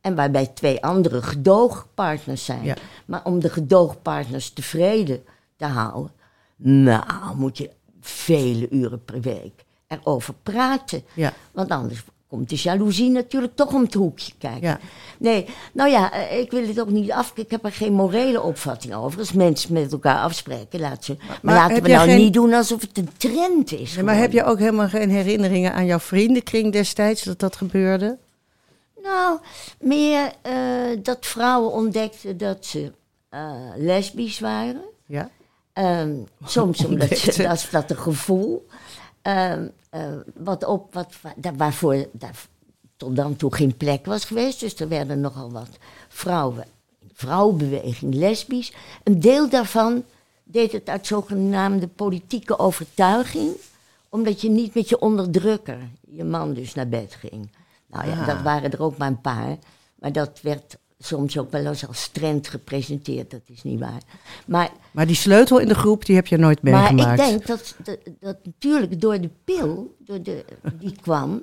[0.00, 2.64] En waarbij twee andere gedoogpartners zijn.
[2.64, 2.76] Ja.
[3.04, 5.24] Maar om de gedoogpartners tevreden
[5.56, 6.12] te houden,
[6.56, 7.70] nou moet je
[8.00, 11.02] vele uren per week erover praten.
[11.14, 11.32] Ja.
[11.52, 14.68] Want anders komt de jaloezie natuurlijk toch om het hoekje kijken.
[14.68, 14.78] Ja.
[15.18, 17.32] Nee, nou ja, eh, ik wil het ook niet af.
[17.34, 19.18] Ik heb er geen morele opvatting over.
[19.18, 21.16] Als mensen met elkaar afspreken, laat ze.
[21.28, 23.94] Maar, Maar laten we nou geen- niet doen alsof het een trend is.
[23.94, 28.16] Nee, maar heb je ook helemaal geen herinneringen aan jouw vriendenkring destijds dat dat gebeurde?
[29.02, 29.38] Nou,
[29.80, 30.54] meer eh,
[31.02, 32.92] dat vrouwen ontdekten dat ze
[33.28, 34.80] eh, lesbisch waren.
[35.06, 35.30] Ja.
[35.72, 36.12] Ehm,
[36.44, 38.66] soms omdat ze, dat is dat een gevoel.
[39.24, 41.14] Ehm, eh, wat op, wat,
[41.56, 42.46] waarvoor daar
[42.96, 44.60] tot dan toe geen plek was geweest.
[44.60, 45.68] Dus er werden nogal wat
[46.08, 46.64] vrouwen,
[47.14, 48.72] vrouwenbeweging, lesbisch.
[49.04, 50.04] Een deel daarvan
[50.44, 53.52] deed het uit zogenaamde politieke overtuiging.
[54.08, 55.78] Omdat je niet met je onderdrukker,
[56.10, 57.50] je man dus, naar bed ging.
[57.86, 58.26] Nou ja, Ah.
[58.26, 59.56] dat waren er ook maar een paar.
[59.94, 63.30] Maar dat werd soms ook wel eens als trend gepresenteerd.
[63.30, 64.02] Dat is niet waar.
[64.46, 67.20] Maar Maar die sleutel in de groep, die heb je nooit maar meegemaakt.
[67.20, 70.44] ik denk dat, dat, dat natuurlijk door de pil door de,
[70.80, 71.42] die kwam,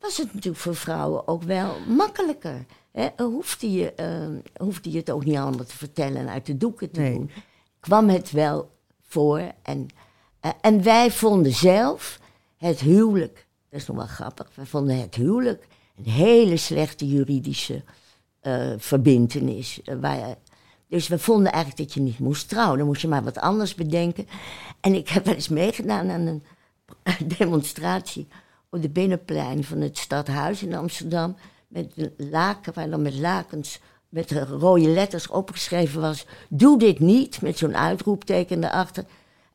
[0.00, 2.64] was het natuurlijk voor vrouwen ook wel makkelijker.
[2.92, 3.08] Hè?
[3.16, 4.26] Hoefde, je, eh,
[4.66, 7.14] hoefde je het ook niet allemaal te vertellen en uit de doeken te Nee.
[7.14, 7.30] doen.
[7.80, 8.70] Kwam het wel
[9.08, 9.42] voor.
[9.62, 9.86] En,
[10.40, 12.20] eh, en wij vonden zelf
[12.56, 17.82] het huwelijk, dat is nog wel grappig, wij vonden het huwelijk een hele slechte juridische
[18.44, 19.80] eh verbintenis.
[19.84, 20.26] eh,
[20.88, 22.78] dus we vonden eigenlijk dat je niet moest trouwen.
[22.78, 24.26] Dan moest je maar wat anders bedenken.
[24.80, 26.42] En ik heb wel eens meegedaan aan een
[27.38, 28.28] demonstratie
[28.70, 31.36] op de binnenplein van het stadhuis in Amsterdam.
[31.68, 37.58] Met laken, waar dan met lakens met rode letters opgeschreven was: Doe dit niet, met
[37.58, 39.04] zo'n uitroepteken erachter.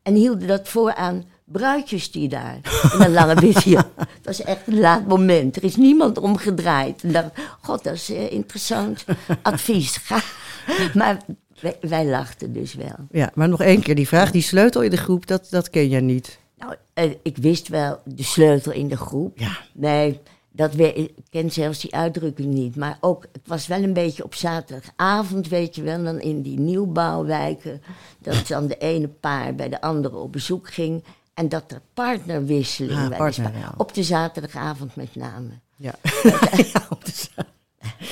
[0.02, 2.58] En hielden dat voor aan bruidjes die daar
[2.92, 3.64] in een lange jas.
[3.96, 5.56] Dat was echt een laat moment.
[5.56, 7.02] Er is niemand omgedraaid.
[7.02, 9.04] En dacht, god, dat is eh, interessant
[9.42, 9.96] advies.
[9.96, 10.20] Ga.
[10.94, 11.16] Maar
[11.60, 12.96] wij, wij lachten dus wel.
[13.10, 14.30] Ja, maar nog één keer die vraag.
[14.30, 16.38] Die sleutel in de groep, dat, dat ken jij niet.
[16.58, 19.38] Nou, eh, ik wist wel de sleutel in de groep.
[19.38, 19.58] Ja.
[19.72, 20.20] Nee,
[20.52, 22.76] dat we, ik ken zelfs die uitdrukking niet.
[22.76, 26.58] Maar ook, het was wel een beetje op zaterdagavond, weet je wel, dan in die
[26.58, 27.82] nieuwbouwwijken.
[28.18, 31.04] Dat dan de ene paar bij de andere op bezoek ging.
[31.40, 33.74] En dat er partnerwisseling Ah, partner, ja.
[33.76, 35.48] Op de zaterdagavond met name.
[35.76, 35.94] Ja,
[36.72, 37.12] ja, op de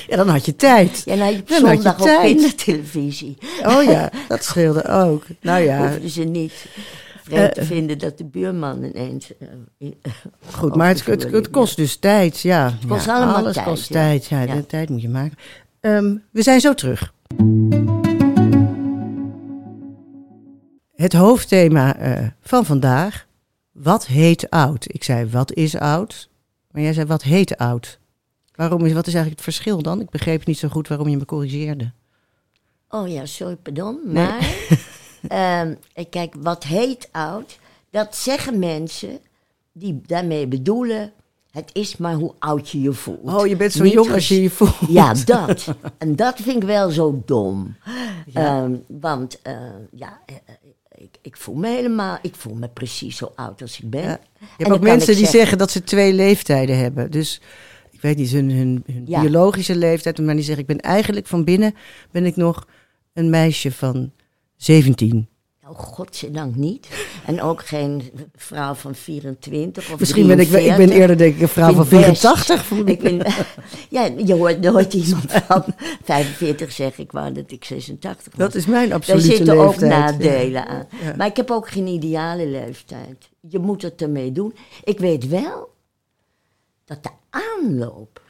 [0.09, 1.03] ja dan had je tijd.
[1.05, 2.21] Ja, nou, je op Dan had je zondag ook tijd.
[2.35, 3.39] kindertelevisie.
[3.67, 5.25] Oh ja, dat scheelde ook.
[5.41, 6.53] Nou ja, Hoefden ze niet
[7.23, 9.33] vreemd te Eh, vinden dat de buurman ineens...
[9.39, 9.89] eh,
[10.53, 10.75] goed.
[10.75, 12.65] Maar het, het, het kost dus tijd, ja.
[12.81, 14.27] Het kost allemaal alles tijd, kost tijd.
[14.27, 14.55] Ja, Ja.
[14.55, 15.37] de tijd moet je maken.
[15.81, 17.13] Ehm, we zijn zo terug.
[20.99, 23.27] Het hoofdthema eh, van vandaag.
[23.73, 24.85] Wat heet oud?
[24.95, 26.29] Ik zei, wat is oud?
[26.71, 27.99] Maar jij zei, wat heet oud?
[28.55, 30.01] Waarom is, wat is eigenlijk het verschil dan?
[30.01, 31.93] Ik begreep niet zo goed waarom je me corrigeerde.
[32.89, 34.01] Oh ja, sorry, pardon.
[34.05, 34.27] Nee.
[34.27, 34.57] Maar,
[35.29, 35.75] ehm,
[36.11, 37.59] kijk, wat heet oud,
[37.91, 39.19] dat zeggen mensen
[39.73, 41.13] die daarmee bedoelen,
[41.51, 43.33] het is maar hoe oud je je voelt.
[43.33, 44.77] Oh, je bent zo Niet jong als- je je voelt.
[44.89, 45.75] Ja, dat.
[45.99, 47.77] En dat vind ik wel zo dom.
[48.33, 49.55] Ehm, want eh,
[49.91, 50.35] ja, eh,
[50.99, 54.03] ik, ik voel me helemaal, ik voel me precies zo oud als ik ben.
[54.03, 54.21] Ja.
[54.39, 57.11] Je hebt ook mensen die zeggen- zeggen dat ze twee leeftijden hebben.
[57.11, 57.41] Dus
[57.91, 59.21] ik weet niet, hun, hun, hun Ja.
[59.21, 60.19] biologische leeftijd.
[60.19, 61.75] Maar die zeggen, ik ben eigenlijk van binnen
[62.11, 62.67] ben ik nog
[63.13, 64.13] een meisje van
[64.57, 65.29] 17.
[65.69, 66.89] Nou, godzijdank niet.
[67.27, 68.03] En ook geen
[68.37, 70.97] vrouw van 24 of Misschien ben ik, ik ben 43.
[70.99, 72.21] eerder denk ik een vrouw van vind best.
[72.21, 72.67] 84.
[72.67, 73.17] Van Ik ben,
[73.99, 75.65] ja, je hoort nooit iemand van
[76.03, 78.47] 45 zeggen, ik wou dat ik 86 was.
[78.47, 79.83] Dat is mijn Daar absolute zitten leeftijd.
[79.83, 80.87] ook nadelen aan.
[81.03, 81.15] Ja.
[81.17, 83.29] Maar ik heb ook geen ideale leeftijd.
[83.41, 84.55] Je moet het ermee doen.
[84.85, 85.75] Ik weet wel
[86.85, 88.21] dat de aanloop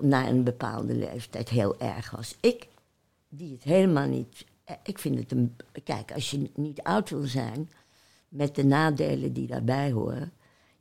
[0.00, 2.36] naar een bepaalde leeftijd heel erg was.
[2.40, 2.66] Ik,
[3.28, 4.44] die het helemaal niet...
[4.82, 5.56] Ik vind het een...
[5.84, 7.70] Kijk, als je niet oud wil zijn,
[8.28, 10.32] met de nadelen die daarbij horen...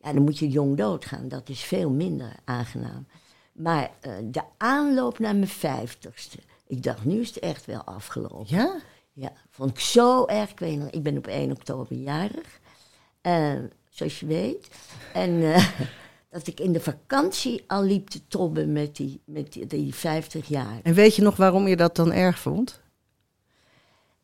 [0.01, 1.27] Ja, dan moet je jong doodgaan.
[1.27, 3.07] Dat is veel minder aangenaam.
[3.51, 6.37] Maar eh, de aanloop naar mijn vijftigste...
[6.67, 8.45] Ik dacht, nu is het echt wel afgelopen.
[8.47, 8.81] Ja?
[9.13, 10.51] Ja, vond ik zo erg.
[10.51, 12.59] Ik, weet nog, ik ben op 1 oktober jarig,
[13.21, 13.53] eh,
[13.89, 14.67] zoals je weet.
[15.13, 15.69] En eh,
[16.31, 20.47] dat ik in de vakantie al liep te tobben met die, met die, die 50
[20.47, 20.79] jaar.
[20.83, 22.80] En weet je nog waarom je dat dan erg vond?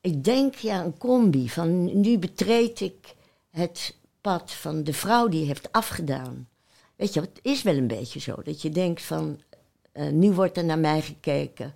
[0.08, 3.16] Ik denk, ja, een combi van nu betreed ik
[3.52, 6.48] het pad van de vrouw die heeft afgedaan.
[6.96, 9.42] Weet je, het is wel een beetje zo dat je denkt van,
[9.92, 11.74] eh, nu wordt er naar mij gekeken.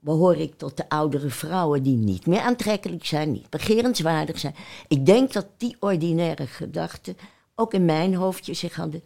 [0.00, 4.54] Behoor ik tot de oudere vrouwen die niet meer aantrekkelijk zijn, niet begerenswaardig zijn.
[4.88, 7.16] Ik denk dat die ordinaire gedachten
[7.54, 9.02] ook in mijn hoofdje zich hadden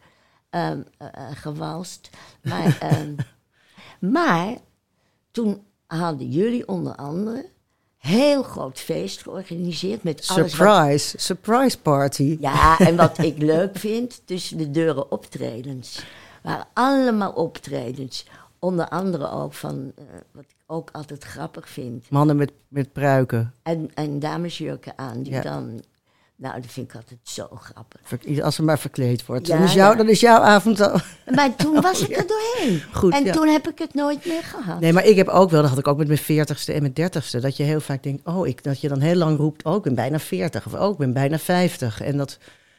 [0.51, 2.11] ehm, eh, eh, gewalst.
[2.43, 3.15] Maar, ehm,
[3.99, 4.57] maar
[5.31, 7.53] toen hadden jullie onder andere
[8.07, 11.19] heel groot feest georganiseerd met alles wat Surprise.
[11.19, 12.37] Surprise party.
[12.41, 16.05] ja, en wat ik leuk vind, tussen de deuren optredens.
[16.43, 18.27] waren allemaal optredens.
[18.59, 22.11] Onder andere ook van, eh, wat ik ook altijd grappig vind.
[22.11, 23.55] Mannen met, met pruiken.
[23.63, 25.43] En, en damesjurken aan, die Ja.
[25.43, 25.83] dan...
[26.37, 28.43] Nou, dat vind ik altijd zo grappig.
[28.43, 29.47] Als ze maar verkleed wordt.
[29.47, 29.97] Ja, dan, is jou, ja.
[29.97, 31.01] dan is jouw avond al...
[31.35, 32.83] Maar toen was ik er doorheen.
[32.93, 33.33] Goed, en ja.
[33.33, 34.81] toen heb ik het nooit meer gehad.
[34.81, 36.93] Nee, maar ik heb ook wel, dat had ik ook met mijn veertigste en mijn
[36.93, 39.77] dertigste, dat je heel vaak denkt, oh, ik, dat je dan heel lang roept, oh,
[39.77, 42.01] ik ben bijna veertig, of oh, ik ben bijna vijftig.
[42.01, 42.39] En dat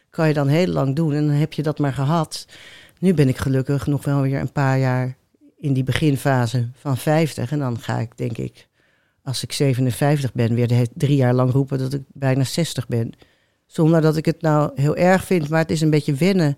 [0.09, 2.45] kan je dan heel lang doen en dan heb je dat maar gehad.
[2.99, 5.17] Nu ben ik gelukkig nog wel weer een paar jaar
[5.57, 8.67] in die beginfase van 50 en dan ga ik, denk ik,
[9.23, 13.13] als ik 57 ben, weer de drie jaar lang roepen dat ik bijna 60 ben.
[13.75, 16.57] Zonder dat ik het nou heel erg vind, maar het is een beetje wennen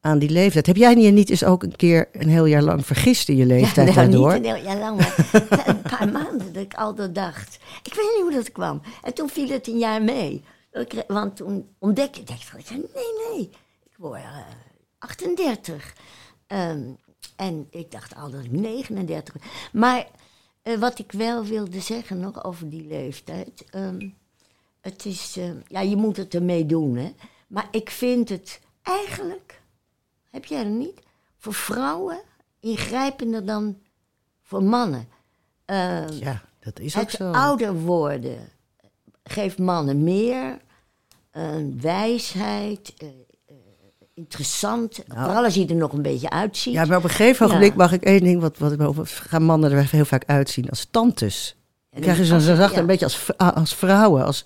[0.00, 0.66] aan die leeftijd.
[0.66, 3.46] Heb jij je niet eens ook een keer een heel jaar lang vergist in je
[3.46, 4.32] leeftijd Ja, nou, daardoor?
[4.32, 7.58] niet een heel jaar lang, maar een paar maanden dat ik altijd dacht.
[7.82, 8.80] Ik weet niet hoe dat kwam.
[9.02, 10.44] En toen viel het een jaar mee.
[11.06, 12.80] Want toen ontdekte ik, dacht ik, nee,
[13.28, 13.40] nee,
[13.84, 14.36] ik word eh,
[14.98, 15.94] 38.
[16.46, 16.82] Ehm,
[17.36, 19.42] en ik dacht al dat ik 39 ben.
[19.72, 20.06] Maar
[20.62, 23.64] eh, wat ik wel wilde zeggen nog over die leeftijd.
[23.70, 24.08] ehm,
[24.80, 27.12] het is, eh, ja, je moet het ermee doen, hè.
[27.48, 29.60] Maar ik vind het eigenlijk,
[30.30, 31.00] heb jij er niet,
[31.38, 32.20] voor vrouwen
[32.60, 33.78] ingrijpender dan
[34.42, 35.08] voor mannen.
[35.64, 37.30] Ehm, Ja, dat is ook het zo.
[37.32, 38.48] ouder worden
[39.24, 40.58] geeft mannen meer
[41.30, 43.08] eh, wijsheid, eh,
[43.46, 43.54] eh,
[44.14, 45.00] interessant.
[45.08, 46.74] Vooral als je er nog een beetje uitziet.
[46.74, 46.84] Nou.
[46.84, 47.52] Ja, maar op een gegeven Ja.
[47.52, 50.86] moment mag ik één ding, wat, wat wat gaan mannen er heel vaak uitzien als
[50.90, 51.56] tantes.
[51.90, 52.80] Dan krijg je zo'n zo zacht ja.
[52.80, 54.44] een beetje als, ah, als vrouwen, als,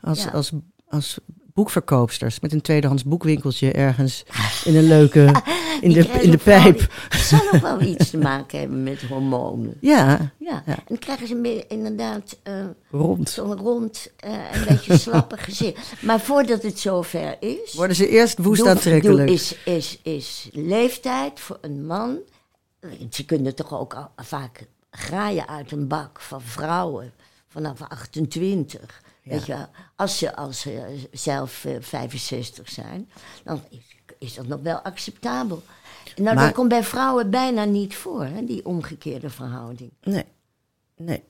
[0.00, 0.50] als, als,
[0.88, 1.18] als
[1.54, 4.24] boekverkoopsters met een tweedehands boekwinkeltje ergens
[4.64, 5.42] in een leuke,
[5.80, 6.86] in de, in de pijp.
[7.08, 9.74] Het zal ook wel iets te maken hebben met hormonen.
[9.80, 10.74] Ja, Ja, Ja.
[10.76, 12.54] en dan krijgen ze meer, inderdaad eh,
[12.90, 13.30] rond.
[13.30, 15.92] zo'n rond, eh, een beetje slappig gezicht.
[16.02, 17.74] Maar voordat het zover is...
[17.74, 19.26] Worden ze eerst woest Doe- aantrekkelijk.
[19.26, 22.18] doe- Is, is, is leeftijd voor een man.
[23.10, 27.12] Ze kunnen toch ook al, vaak graaien uit een bak van vrouwen
[27.48, 29.02] vanaf 28.
[29.22, 33.10] Weet je, als ze, als ze zelf eh, 65 zijn,
[33.44, 33.78] dan is,
[34.18, 35.62] is dat nog wel acceptabel.
[36.16, 39.90] Nou, Maar- dat komt bij vrouwen bijna niet voor, hè, die omgekeerde verhouding.
[40.00, 40.24] Nee,
[40.96, 41.24] nee.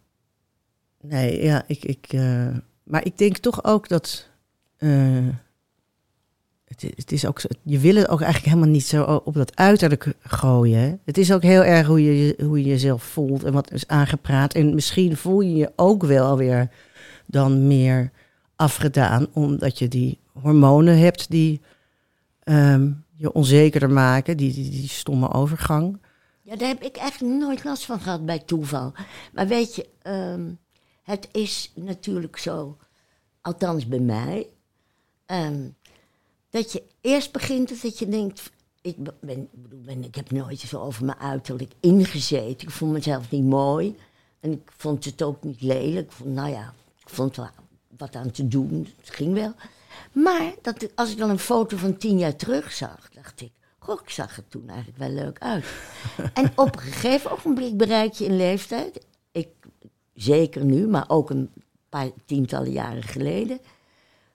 [1.01, 4.27] Nee, ja, ik, ik, eh, maar ik denk toch ook dat.
[4.77, 5.27] eh,
[6.76, 11.00] het, is ook, je wil het ook eigenlijk helemaal niet zo op dat uiterlijk gooien.
[11.04, 14.54] Het is ook heel erg hoe je, hoe je jezelf voelt en wat is aangepraat.
[14.54, 16.70] En misschien voel je je ook wel weer
[17.26, 18.11] dan meer
[18.57, 21.61] afgedaan, omdat je die hormonen hebt die
[22.42, 25.98] ehm, je onzekerder maken, die, die, die stomme overgang.
[26.42, 28.92] Ja, daar heb ik eigenlijk nooit last van gehad bij toeval.
[29.33, 30.50] Maar weet je, ehm,
[31.02, 32.76] het is natuurlijk zo,
[33.40, 34.46] althans bij mij,
[35.26, 35.68] ehm,
[36.50, 39.48] dat je eerst begint dat je denkt, ik, ben,
[39.84, 42.68] ben, ik heb nooit zo over mijn uiterlijk ingezeten.
[42.68, 43.96] Ik vond mezelf niet mooi
[44.40, 46.06] en ik vond het ook niet lelijk.
[46.06, 47.48] Ik vond, nou ja, ik vond wel
[47.96, 49.52] wat aan te doen, het ging wel.
[50.12, 54.00] Maar dat, als ik dan een foto van tien jaar terug zag, dacht ik, goh,
[54.02, 55.64] ik zag er toen eigenlijk wel leuk uit.
[56.34, 59.48] en op een gegeven ogenblik bereik je een leeftijd, ik,
[60.14, 61.50] zeker nu, maar ook een
[61.88, 63.61] paar tientallen jaren geleden,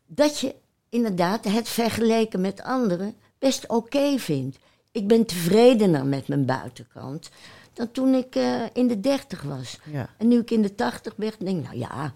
[0.06, 0.56] dat je
[0.94, 4.58] inderdaad het vergeleken met anderen best oké vindt.
[4.92, 7.30] Ik ben tevredener met mijn buitenkant
[7.74, 9.80] dan toen ik eh, in de dertig was.
[9.92, 10.10] Ja.
[10.18, 12.14] En nu ik in de tachtig ben, denk ik, nou ja,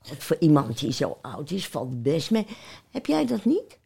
[0.00, 2.46] God, voor iemand die zo oud is, valt best mee.
[2.90, 3.78] Heb jij dat niet?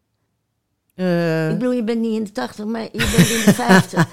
[0.94, 4.06] Eh, Ik bedoel, je bent niet in de 80, maar je bent in de 50.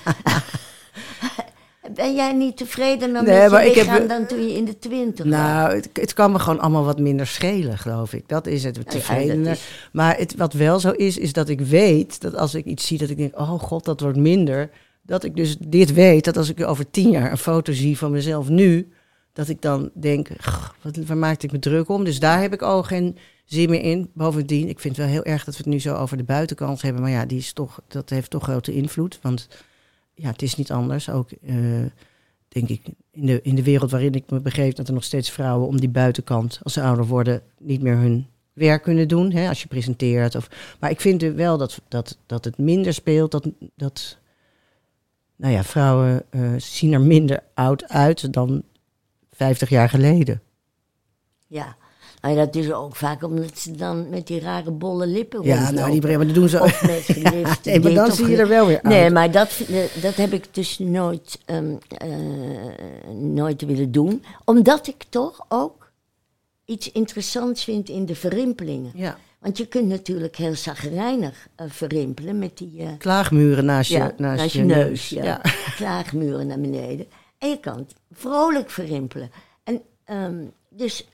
[1.95, 4.79] Ben jij niet tevreden dan Nee, met je heb- lichaam dan toen je in de
[4.79, 5.34] 20 was?
[5.34, 8.27] nou, het, het kan me gewoon allemaal wat minder schelen, geloof ik.
[8.27, 9.15] Dat is het, ja,
[9.51, 12.88] is- Maar het, wat wel zo is, is dat ik weet dat als ik iets
[12.88, 14.69] zie dat ik denk, oh god, dat wordt minder.
[15.01, 18.12] Dat ik dus dit weet, dat als ik over tien jaar een foto zie van
[18.12, 18.88] mezelf nu,
[19.34, 22.03] dat ik dan denk, "Ugh, wat, waar maakte ik me druk om?
[22.03, 24.10] Dus daar heb ik ook geen zin meer in.
[24.13, 26.81] Bovendien, ik vind het wel heel erg dat we het nu zo over de buitenkant
[26.81, 27.01] hebben.
[27.01, 29.19] Maar ja, die is toch, dat heeft toch grote invloed.
[29.21, 29.47] Want
[30.15, 31.10] ja, het is niet anders.
[31.10, 31.56] Ook, eh,
[32.47, 34.73] denk ik, in de, in de wereld waarin ik me begeef...
[34.73, 37.41] dat er nog steeds vrouwen om die buitenkant, als ze ouder worden...
[37.60, 40.36] niet meer hun werk kunnen doen, hè, als je presenteert.
[40.36, 43.32] Of, maar ik vind wel dat, dat, dat het minder speelt.
[43.32, 44.17] Dat, dat
[45.36, 48.63] nou ja, vrouwen eh, zien er minder oud uit dan
[49.32, 50.41] 50 jaar geleden.
[51.47, 51.75] Ja,
[52.34, 55.92] nou, dat is ook vaak omdat ze dan met die rare bolle lippen Ja, nou,
[55.92, 58.82] die maar dat doen ze Of met gelifte maar dan zie je er wel weer
[58.82, 58.94] uit.
[58.94, 59.62] Nee, maar dat,
[60.02, 62.10] dat heb ik dus nooit, ehm, eh,
[63.14, 64.24] nooit willen doen.
[64.46, 65.92] Omdat ik toch ook
[66.66, 68.92] iets interessants vind in de verrimpelingen.
[68.96, 72.80] Ja, Want je kunt natuurlijk heel zagrijnig eh, verrimpelen met die...
[72.80, 75.10] eh, klaagmuren naast je, ja, naast je, je, neus.
[75.10, 75.24] Ja.
[75.24, 75.42] Ja.
[75.76, 77.06] Klaagmuren naar beneden.
[77.38, 79.32] En je kan het vrolijk verrimpelen.
[79.64, 81.06] En ehm, dus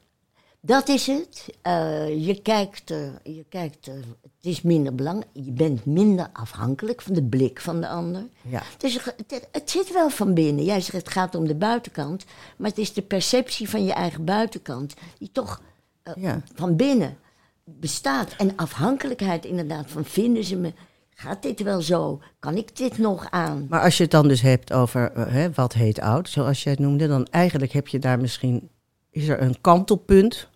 [0.62, 1.45] dat is het.
[1.62, 5.30] Eh, je kijkt, er, je kijkt er, het is minder belangrijk.
[5.34, 8.24] Je bent minder afhankelijk van de blik van de ander.
[8.41, 8.62] Ja.
[8.78, 10.63] Dus het, het zit wel van binnen.
[10.63, 12.26] Jij zegt het gaat om de buitenkant.
[12.58, 15.62] Maar het is de perceptie van je eigen buitenkant die toch
[16.04, 16.41] eh, Ja.
[16.56, 17.17] van binnen
[17.63, 18.34] bestaat.
[18.38, 20.74] En afhankelijkheid inderdaad van vinden ze me.
[21.10, 22.21] Gaat dit wel zo?
[22.39, 23.65] Kan ik dit nog aan?
[23.69, 26.71] Maar als je het dan dus hebt over eh, hè, wat heet oud, zoals jij
[26.71, 28.69] het noemde, dan eigenlijk heb je daar misschien,
[29.10, 30.50] is er een kantelpunt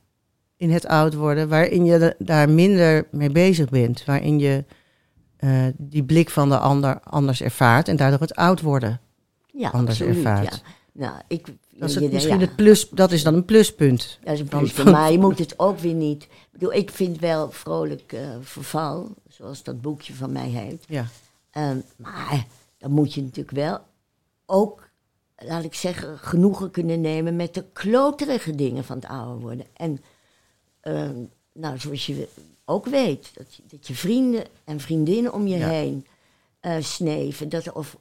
[0.58, 4.64] in het oud worden, waarin je daar minder mee bezig bent, waarin je
[5.38, 9.00] eh, die blik van de ander anders ervaart en daardoor het oud worden.
[9.46, 10.56] Ja, anders absoluut, ervaart.
[10.56, 10.72] Ja.
[10.92, 14.20] Nou, ik, Dat is het, misschien ja, het plus, dat is dan een pluspunt.
[14.24, 14.72] dat is een dan plus.
[14.74, 16.24] van- Maar je moet het ook weer niet.
[16.24, 20.84] Ik bedoel, ik vind wel vrolijk eh, verval, zoals dat boekje van mij heet.
[20.88, 21.06] Ja.
[21.52, 22.46] Ehm, maar
[22.78, 23.80] dan moet je natuurlijk wel
[24.46, 24.90] ook,
[25.38, 29.66] laat ik zeggen, genoegen kunnen nemen met de kloterige dingen van het ouder worden.
[29.74, 30.00] En
[30.86, 31.16] ehm,
[31.54, 32.28] nou, zoals je
[32.66, 35.68] ook weet, dat je, dat je vrienden en vriendinnen om je Ja.
[35.68, 36.06] heen
[36.60, 37.98] eh, sneven, dat, of,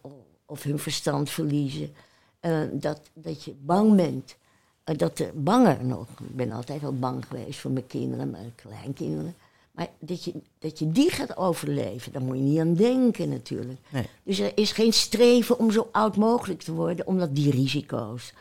[0.46, 1.92] of hun verstand verliezen.
[2.40, 4.36] Eh, dat, dat je bang bent.
[4.84, 6.06] Eh, dat er banger nog.
[6.08, 9.34] Ik ben altijd al bang geweest voor mijn kinderen, mijn kleinkinderen.
[9.70, 13.78] Maar dat je, dat je die gaat overleven, daar moet je niet aan denken natuurlijk.
[13.88, 14.06] Nee.
[14.22, 18.32] Dus er is geen streven om zo oud mogelijk te worden, omdat die risico's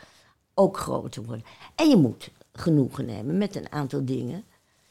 [0.54, 1.44] ook groter worden.
[1.74, 4.44] En je moet genoegen nemen met een aantal dingen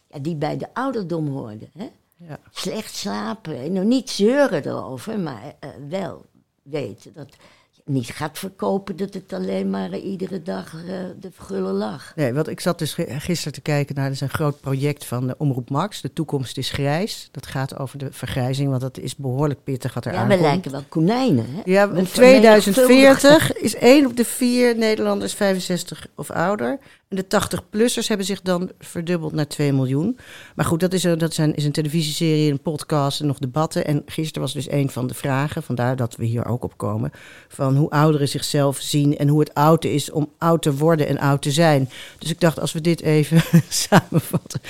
[0.08, 1.70] ja, die bij de ouderdom hoorden.
[1.78, 1.90] Hè?
[2.18, 2.40] Ja.
[2.52, 6.26] Slecht slapen, nou niet zeuren erover, maar eh, wel
[6.64, 7.28] weten dat
[7.72, 10.82] je niet gaat verkopen dat het alleen maar eh, iedere dag eh,
[11.20, 12.14] de gulle lach.
[12.16, 15.06] Nee, want ik zat dus gi- gisteren te kijken naar, dat is een groot project
[15.06, 17.28] van de Omroep Max, De Toekomst is Grijs.
[17.32, 20.40] Dat gaat over de vergrijzing, want dat is behoorlijk pittig wat er Ja, aankomt.
[20.40, 21.46] we lijken wel konijnen.
[21.50, 21.62] Hè?
[21.66, 22.74] Ja, in vermenigvuldigen.
[22.74, 26.80] 2040 is één op de vier Nederlanders 65 of ouder.
[27.14, 30.18] En de 80-plussers hebben zich dan verdubbeld naar 2 miljoen.
[30.56, 33.86] Maar goed, dat is een, dat zijn, is een televisieserie, een podcast en nog debatten.
[33.86, 37.12] En gisteren was dus een van de vragen, vandaar dat we hier ook op komen...
[37.48, 41.20] van hoe ouderen zichzelf zien en hoe het oud is om oud te worden en
[41.20, 41.90] oud te zijn.
[42.18, 44.62] Dus ik dacht, als we dit even samenvatten.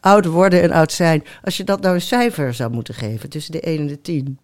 [0.00, 1.24] Oud worden en oud zijn.
[1.42, 4.38] Als je dat nou een cijfer zou moeten geven, tussen de 1 en de 10.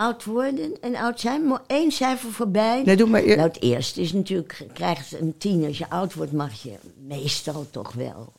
[0.00, 2.82] Oud worden en oud zijn, maar één cijfer voorbij.
[2.82, 5.64] Nee, doe maar eer- Nou, het eerste is natuurlijk, krijgt een tien.
[5.66, 6.74] Als je oud wordt, mag je
[7.06, 8.32] meestal toch wel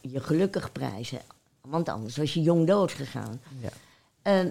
[0.00, 1.18] je gelukkig prijzen.
[1.60, 3.40] Want anders was je jong dood gegaan.
[3.60, 3.68] Ja.
[4.22, 4.48] Ehm,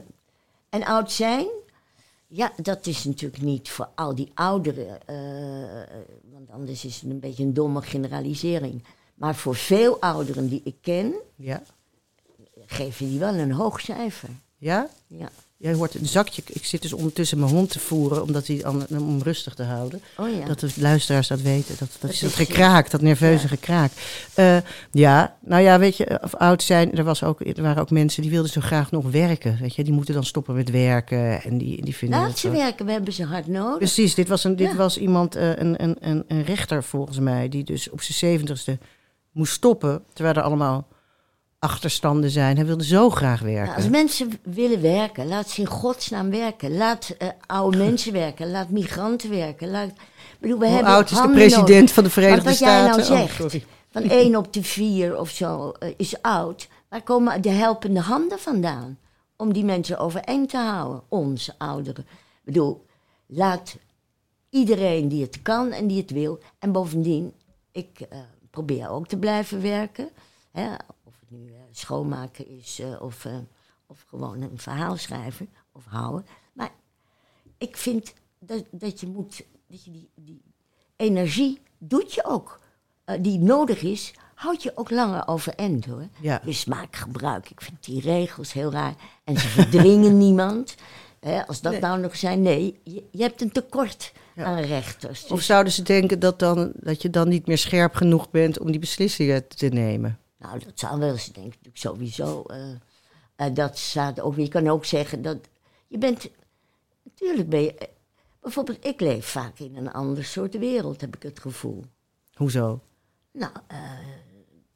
[0.69, 1.47] en oud zijn,
[2.31, 5.15] Ja, dat is natuurlijk niet voor al die ouderen, eh,
[6.31, 8.83] want anders is het een beetje een domme generalisering.
[9.15, 11.61] Maar voor veel ouderen die ik ken, Ja?
[12.65, 14.29] geven die wel een hoog cijfer.
[14.57, 14.89] Ja?
[15.07, 15.29] Ja.
[15.61, 16.41] Jij hoort een zakje.
[16.45, 18.65] Ik zit dus ondertussen mijn hond te voeren, omdat hij,
[18.97, 20.01] om rustig te houden.
[20.17, 20.45] Oh ja.
[20.45, 21.75] Dat de luisteraars dat weten.
[21.79, 23.47] Dat, dat, is dat gekraak, dat nerveuze Ja.
[23.49, 23.91] gekraak.
[24.33, 24.57] Eh,
[24.91, 26.97] ja, nou ja, weet je, of oud zijn.
[26.97, 29.57] Er, was ook, er waren ook mensen die wilden zo graag nog werken.
[29.61, 31.41] Weet je, die moeten dan stoppen met werken.
[31.41, 33.77] En die, die vinden Laat ze werken, we hebben ze hard nodig.
[33.77, 34.75] Precies, dit was, een, dit Ja.
[34.75, 38.77] was iemand, eh, een, een, een, een rechter volgens mij, die dus op zijn zeventigste
[39.31, 40.87] moest stoppen, terwijl er allemaal
[41.59, 42.55] achterstanden zijn.
[42.55, 43.63] Hij wilde zo graag werken.
[43.63, 46.77] Nou, als mensen willen werken, laat ze in godsnaam werken.
[46.77, 49.69] Laat eh, oude mensen werken, laat migranten werken.
[49.69, 49.89] Laat,
[50.39, 51.93] bedoel, we Hoe hebben oud is de president nodig.
[51.93, 53.13] van de Verenigde Want wat jij Staten?
[53.13, 56.67] nou Oh, zegt, van één op de vier of zo eh, is oud.
[56.89, 58.97] Waar komen de helpende handen vandaan?
[59.35, 62.03] Om die mensen overeind te houden, onze ouderen.
[62.09, 62.85] Ik bedoel,
[63.27, 63.77] laat
[64.49, 66.39] iedereen die het kan en die het wil.
[66.59, 67.33] En bovendien,
[67.71, 68.19] ik eh,
[68.49, 70.09] probeer ook te blijven werken.
[70.51, 70.67] Hè,
[71.29, 73.37] het nu eh, schoonmaken is eh, of, eh,
[73.87, 76.25] of gewoon een verhaal schrijven of houden.
[76.53, 76.71] Maar
[77.57, 80.41] ik vind dat, dat je moet, dat je die, die
[80.95, 82.59] energie doet je ook.
[83.21, 86.07] die nodig is, houd je ook langer overeind hoor.
[86.21, 86.41] Ja.
[86.45, 87.49] Dus maak gebruik.
[87.49, 88.95] Ik vind die regels heel raar.
[89.23, 90.75] En ze verdringen niemand.
[91.47, 91.81] Als dat Nee.
[91.81, 94.43] nou nog zijn, nee, je, je hebt een tekort Ja.
[94.43, 95.23] aan rechters.
[95.23, 98.59] Of Dus- zouden ze denken dat, dan, dat je dan niet meer scherp genoeg bent
[98.59, 100.19] om die beslissingen te nemen?
[100.39, 102.43] Nou, dat zou wel eens, denk ik, natuurlijk sowieso.
[102.43, 102.71] eh,
[103.35, 104.35] eh, dat staat ook.
[104.35, 105.37] Je kan ook zeggen dat
[105.87, 106.29] je bent.
[107.03, 107.73] Natuurlijk ben je.
[107.75, 107.87] eh,
[108.39, 111.83] bijvoorbeeld, ik leef vaak in een ander soort wereld, heb ik het gevoel.
[112.33, 112.79] Hoezo?
[113.31, 113.51] Nou,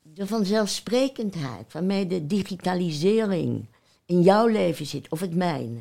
[0.02, 3.66] de vanzelfsprekendheid waarmee de digitalisering
[4.06, 5.80] in jouw leven zit, of het mijne.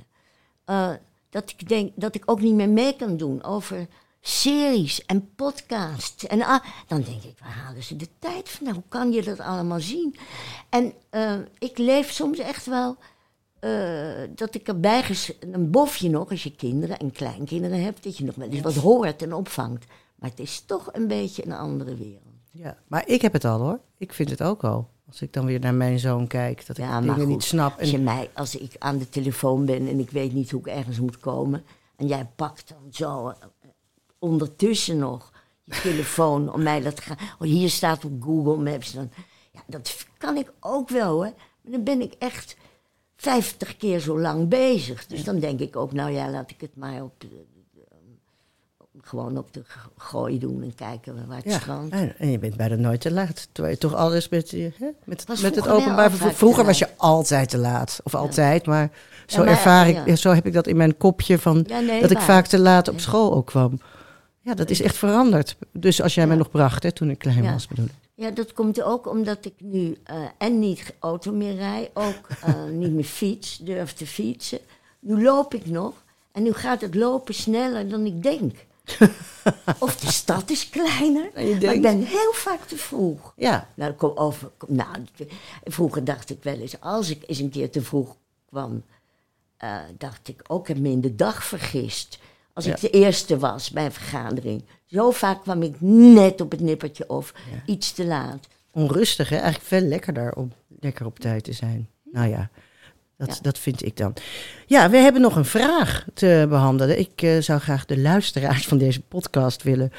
[1.31, 3.87] Dat ik denk dat ik ook niet meer mee kan doen over
[4.25, 6.27] series en podcasts.
[6.27, 8.75] En ah, dan denk ik, waar halen ze de tijd vandaan?
[8.75, 10.17] Hoe kan je dat allemaal zien?
[10.69, 12.97] En eh, ik leef soms echt wel
[13.59, 13.71] eh,
[14.35, 15.05] dat ik erbij
[15.41, 18.75] een bofje nog, als je kinderen en kleinkinderen hebt, dat je nog wel eens wat
[18.75, 19.85] hoort en opvangt.
[20.15, 22.23] Maar het is toch een beetje een andere wereld.
[22.51, 23.81] Ja, maar ik heb het al hoor.
[23.99, 24.89] Ik vind het ook al.
[25.07, 27.81] Als ik dan weer naar mijn zoon kijk, dat ik Ja, dingen goed, niet snap.
[27.81, 30.61] Als, je En, mij, als ik aan de telefoon ben en ik weet niet hoe
[30.61, 31.65] ik ergens moet komen.
[31.97, 33.33] En jij pakt dan zo
[34.23, 35.33] ondertussen nog
[35.65, 37.17] je telefoon om mij dat te gaan.
[37.39, 38.93] Oh, hier staat op Google Maps.
[38.93, 39.11] Dan,
[39.53, 41.33] ja, dat kan ik ook wel hoor.
[41.63, 42.57] Maar dan ben ik echt
[43.17, 45.07] 50 keer zo lang bezig.
[45.07, 47.21] Dus dan denk ik ook, nou ja, laat ik het maar op.
[47.21, 47.51] de-
[49.01, 49.63] gewoon op de
[49.97, 51.93] gooi doen en kijken waar het ja, strand.
[51.93, 53.49] en, je bent bijna nooit te laat.
[53.53, 54.71] Terwijl je toch alles met, hè,
[55.05, 56.33] met, Was met het openbaar vervoer.
[56.33, 58.01] Vroeger was je altijd te laat.
[58.05, 58.91] Of altijd, maar
[59.27, 62.19] zo maar, ervaar ik, zo heb ik dat in mijn kopje van nee, dat ik
[62.19, 63.81] vaak te laat op school ook kwam.
[64.45, 65.57] Ja, dat is echt veranderd.
[65.73, 67.53] Dus als jij mij nog bracht, hè, toen ik klein Ja.
[67.53, 67.91] was, bedoel ik.
[68.15, 72.65] Ja, dat komt ook omdat ik nu eh, en niet auto meer rij, ook eh,
[72.81, 74.59] niet meer fiets, durf te fietsen.
[75.01, 75.93] Nu loop ik nog
[76.33, 78.55] en nu gaat het lopen sneller dan ik denk.
[79.79, 81.75] of de stad is kleiner, Dan je maar denkt.
[81.77, 83.33] ik ben heel vaak te vroeg.
[83.37, 84.97] Ja, Nou, kom over, kom- nou,
[85.65, 88.17] vroeger dacht ik wel eens, als ik eens een keer te vroeg
[88.49, 88.83] kwam,
[89.57, 92.19] eh, dacht ik ook, ik heb me in de dag vergist.
[92.55, 94.65] Als ik de eerste was bij een vergadering.
[94.87, 97.33] Zo vaak kwam ik net op het nippertje of
[97.67, 98.47] iets te laat.
[98.71, 99.37] onrustig, hè?
[99.37, 101.89] Eigenlijk veel lekkerder om lekker op tijd te zijn.
[102.13, 102.51] Nou ja,
[103.17, 103.35] dat, Ja.
[103.43, 104.15] dat vind ik dan.
[104.67, 106.99] Ja, we hebben nog een vraag te behandelen.
[106.99, 109.93] Ik eh, zou graag de luisteraars van deze podcast willen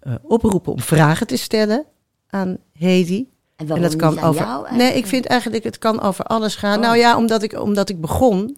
[0.00, 1.84] eh, oproepen om vragen te stellen
[2.28, 3.26] aan Hedy.
[3.56, 4.42] En dat kan over.
[4.42, 6.76] jou nee, ik vind eigenlijk het kan over alles gaan.
[6.78, 6.82] Oh.
[6.84, 8.56] Nou ja, omdat ik, omdat ik begon,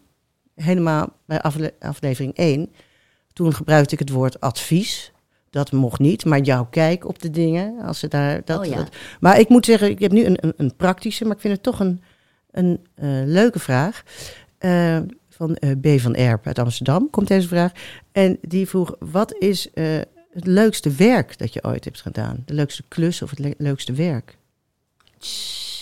[0.55, 2.73] helemaal bij afle- aflevering 1,
[3.39, 5.13] toen gebruikte ik het woord advies.
[5.51, 7.81] Dat mocht niet, maar jouw kijk op de dingen.
[7.81, 8.77] Als ze daar, dat, Oh ja.
[8.77, 8.89] dat-
[9.21, 11.63] maar ik moet zeggen, ik heb nu een, een, een praktische, maar ik vind het
[11.63, 12.03] toch een,
[12.51, 14.03] een eh, leuke vraag.
[14.59, 14.99] Eh,
[15.29, 17.73] van eh, B van Erp uit Amsterdam komt deze vraag.
[18.13, 19.69] En die vroeg, wat is
[20.33, 22.43] het leukste werk dat je ooit hebt gedaan?
[22.47, 24.37] De leukste klus of het le- leukste werk?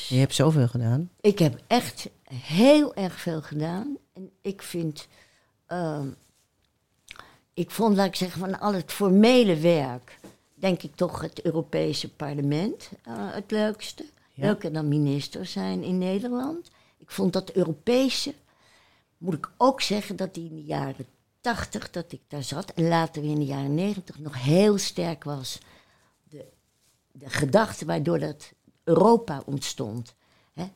[0.08, 1.10] Je hebt zoveel gedaan.
[1.20, 3.96] Ik heb echt heel erg veel gedaan.
[4.14, 5.08] En ik vind.
[5.66, 6.06] ehm,
[7.56, 10.18] ik vond, laat ik zeggen, van al het formele werk.
[10.54, 14.04] denk ik toch het Europese parlement eh, het leukste.
[14.32, 14.44] Ja.
[14.44, 16.70] Leuker dan minister zijn in Nederland.
[16.98, 18.34] Ik vond dat Europese.
[19.18, 21.06] Moet ik ook zeggen dat die in de jaren
[21.40, 22.70] 80 dat ik daar zat.
[22.70, 25.58] en later weer in de jaren 90 nog heel sterk was.
[26.28, 26.44] De,
[27.12, 28.52] de gedachte waardoor dat
[28.84, 30.14] Europa ontstond.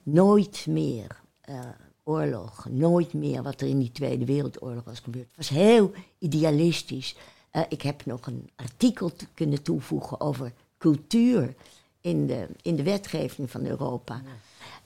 [0.03, 1.69] Nooit meer eh,
[2.11, 2.67] oorlog.
[2.71, 5.27] Nooit meer wat er in die Tweede Wereldoorlog was gebeurd.
[5.27, 7.17] Het was heel idealistisch.
[7.51, 11.55] Eh, ik heb nog een artikel te kunnen toevoegen over cultuur
[12.01, 14.23] in de, in de wetgeving van Europa.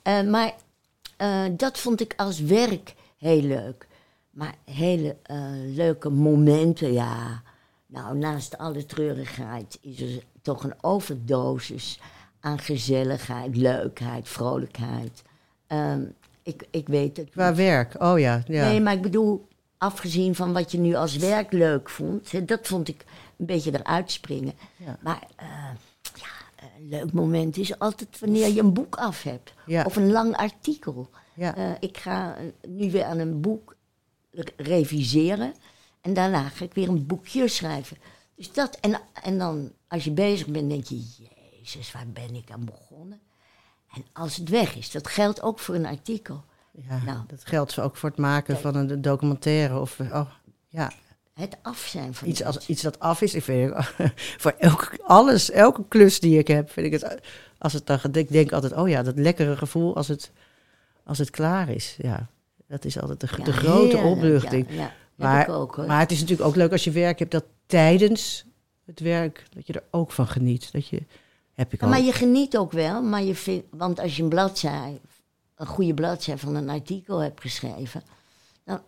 [0.02, 0.54] Eh, maar
[1.16, 3.86] eh, dat vond ik als werk heel leuk.
[4.30, 5.16] Maar hele
[5.64, 7.42] leuke momenten, ja.
[7.86, 12.00] Nou, naast alle treurigheid is er toch een overdosis
[12.40, 15.22] aan gezelligheid, leukheid, vrolijkheid.
[15.66, 16.02] Ehm,
[16.44, 17.30] ik, ik weet het.
[17.30, 17.56] Qua niet.
[17.56, 18.42] werk, oh ja.
[18.46, 18.68] ja.
[18.68, 22.88] Nee, maar ik bedoel, afgezien van wat je nu als werk leuk vond, dat vond
[22.88, 23.04] ik
[23.36, 24.52] een beetje eruit springen.
[24.76, 24.98] Ja.
[25.02, 25.46] Maar eh,
[26.14, 29.52] ja, een leuk moment is altijd wanneer je een boek af hebt.
[29.66, 29.84] Ja.
[29.84, 31.10] Of een lang artikel.
[31.34, 31.56] Ja.
[31.56, 33.76] Eh, ik ga eh, nu weer aan een boek
[34.30, 35.54] re- reviseren.
[36.00, 37.96] En daarna ga ik weer een boekje schrijven.
[38.34, 41.02] Dus dat, en, en dan als je bezig bent, denk je,
[41.60, 43.20] jezus, waar ben ik aan begonnen?
[43.94, 46.44] En als het weg is, dat geldt ook voor een artikel.
[46.88, 47.18] Ja, Nou.
[47.26, 49.80] dat geldt ook voor het maken van een documentaire.
[49.80, 50.30] Of, oh,
[50.68, 50.92] ja,
[51.34, 52.48] Het af zijn van iets, iets.
[52.48, 53.34] als, iets dat af is.
[53.34, 53.74] Ik vind,
[54.42, 57.20] voor elk, alles, elke klus die ik heb, vind ik het...
[57.58, 60.32] Als het dan, ik denk altijd, oh ja, dat lekkere gevoel als het,
[61.04, 61.96] als het klaar is.
[61.98, 62.28] Ja,
[62.68, 64.66] dat is altijd de, Ja, de grote opluchting.
[64.70, 67.44] Ja, ja, Maar, ook maar het is natuurlijk ook leuk als je werk hebt dat
[67.66, 68.44] tijdens
[68.86, 70.72] het werk, dat je er ook van geniet.
[70.72, 71.02] Dat je,
[71.54, 71.92] heb ik Ja, ook.
[71.92, 75.00] maar je geniet ook wel, maar je vindt, want als je een bladzij,
[75.56, 78.02] een goede bladzij van een artikel hebt geschreven,
[78.64, 78.80] dan,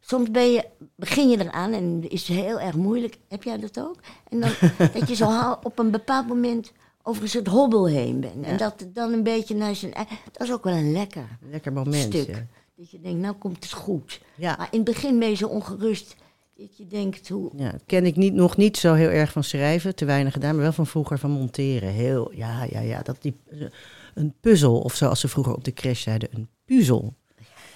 [0.00, 0.64] soms ben je,
[0.96, 3.18] begin je eraan en is het heel erg moeilijk.
[3.28, 3.96] Heb jij dat ook?
[4.28, 4.50] En dan,
[4.94, 8.44] dat je zo op een bepaald moment over een soort hobbel heen bent.
[8.44, 9.92] En dat het dan een beetje naar zijn...
[10.32, 11.96] Dat is ook wel een lekker Lekker moment.
[12.14, 12.28] stuk.
[12.28, 12.46] Ja.
[12.76, 14.20] Dat je denkt, nou komt het goed.
[14.36, 14.54] Ja.
[14.58, 16.14] Maar in het begin ben je zo ongerust
[16.58, 17.50] dat je denkt, hoe...
[17.56, 20.54] Ja, dat ken ik niet, nog niet zo heel erg van schrijven, te weinig gedaan,
[20.54, 21.88] maar wel van vroeger van monteren.
[21.88, 23.36] Heel, ja, ja, ja, dat die,
[24.14, 27.14] een puzzel, of zoals ze vroeger op de crash zeiden, een puzzel.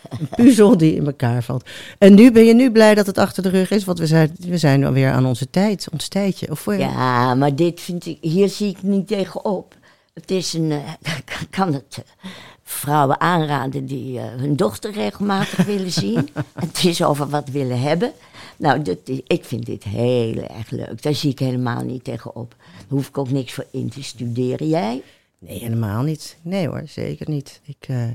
[0.08, 1.68] Een puzzel die in elkaar valt.
[1.98, 4.36] En nu ben je nu blij dat het achter de rug is, want we zijn,
[4.38, 6.50] we zijn alweer aan onze tijd, ons tijdje.
[6.50, 6.78] Of voor je?
[6.78, 9.74] Ja, maar dit vind ik, hier zie ik niet tegenop.
[10.14, 11.12] Het is een, eh,
[11.50, 12.30] kan het eh,
[12.62, 16.28] vrouwen aanraden die eh, hun dochter regelmatig willen zien.
[16.54, 18.12] Het is over wat willen hebben.
[18.60, 18.96] Nou,
[19.26, 21.02] ik vind dit heel erg leuk.
[21.02, 22.54] Daar zie ik helemaal niet tegenop.
[22.58, 24.68] Daar hoef ik ook niks voor in te studeren.
[24.68, 25.02] Jij?
[25.38, 26.36] Nee, helemaal niet.
[26.42, 27.60] Nee hoor, zeker niet.
[27.64, 28.10] Ik, eh,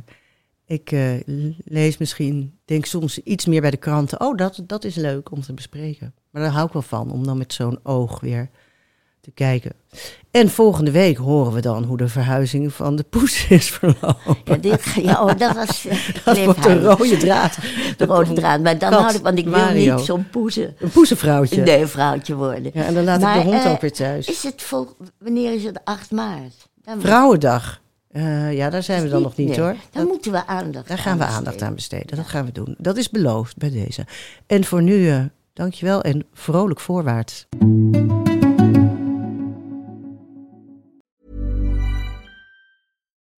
[0.65, 1.13] ik eh,
[1.65, 4.21] lees misschien, denk soms iets meer bij de kranten.
[4.21, 6.13] Oh, dat, dat is leuk om te bespreken.
[6.29, 8.49] Maar daar hou ik wel van, om dan met zo'n oog weer
[9.25, 9.71] te kijken.
[10.31, 14.37] En volgende week horen we dan hoe de verhuizing van de poes is verlopen.
[14.43, 16.81] Ja, dit, ja oh, dat was eh, Dat wordt de cliffhanger.
[16.97, 17.57] rode draad.
[17.97, 18.61] De rode draad.
[18.61, 20.75] Maar dan ik, want ik wil niet zo'n poezen.
[20.79, 21.61] Een poezenvrouwtje.
[21.61, 22.71] Nee, een vrouwtje worden.
[22.73, 24.27] Ja, en dan laat Maar, ik de hond eh, ook weer thuis.
[24.27, 24.87] Is het vol,
[25.19, 26.67] wanneer is het 8 maart?
[26.83, 27.81] Dan, Vrouwendag.
[28.11, 29.71] Eh, ja, daar zijn we dan nog niet nee, hoor.
[29.91, 31.67] Dan Dat- moeten we aandacht Daar gaan we aan aandacht besteden.
[31.67, 32.17] aan besteden.
[32.17, 32.75] Dat gaan we doen.
[32.77, 34.05] Dat is beloofd bij deze.
[34.47, 35.19] En voor nu, eh
[35.53, 37.47] dankjewel en vrolijk voorwaarts.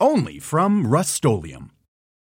[0.00, 1.22] Only from Rust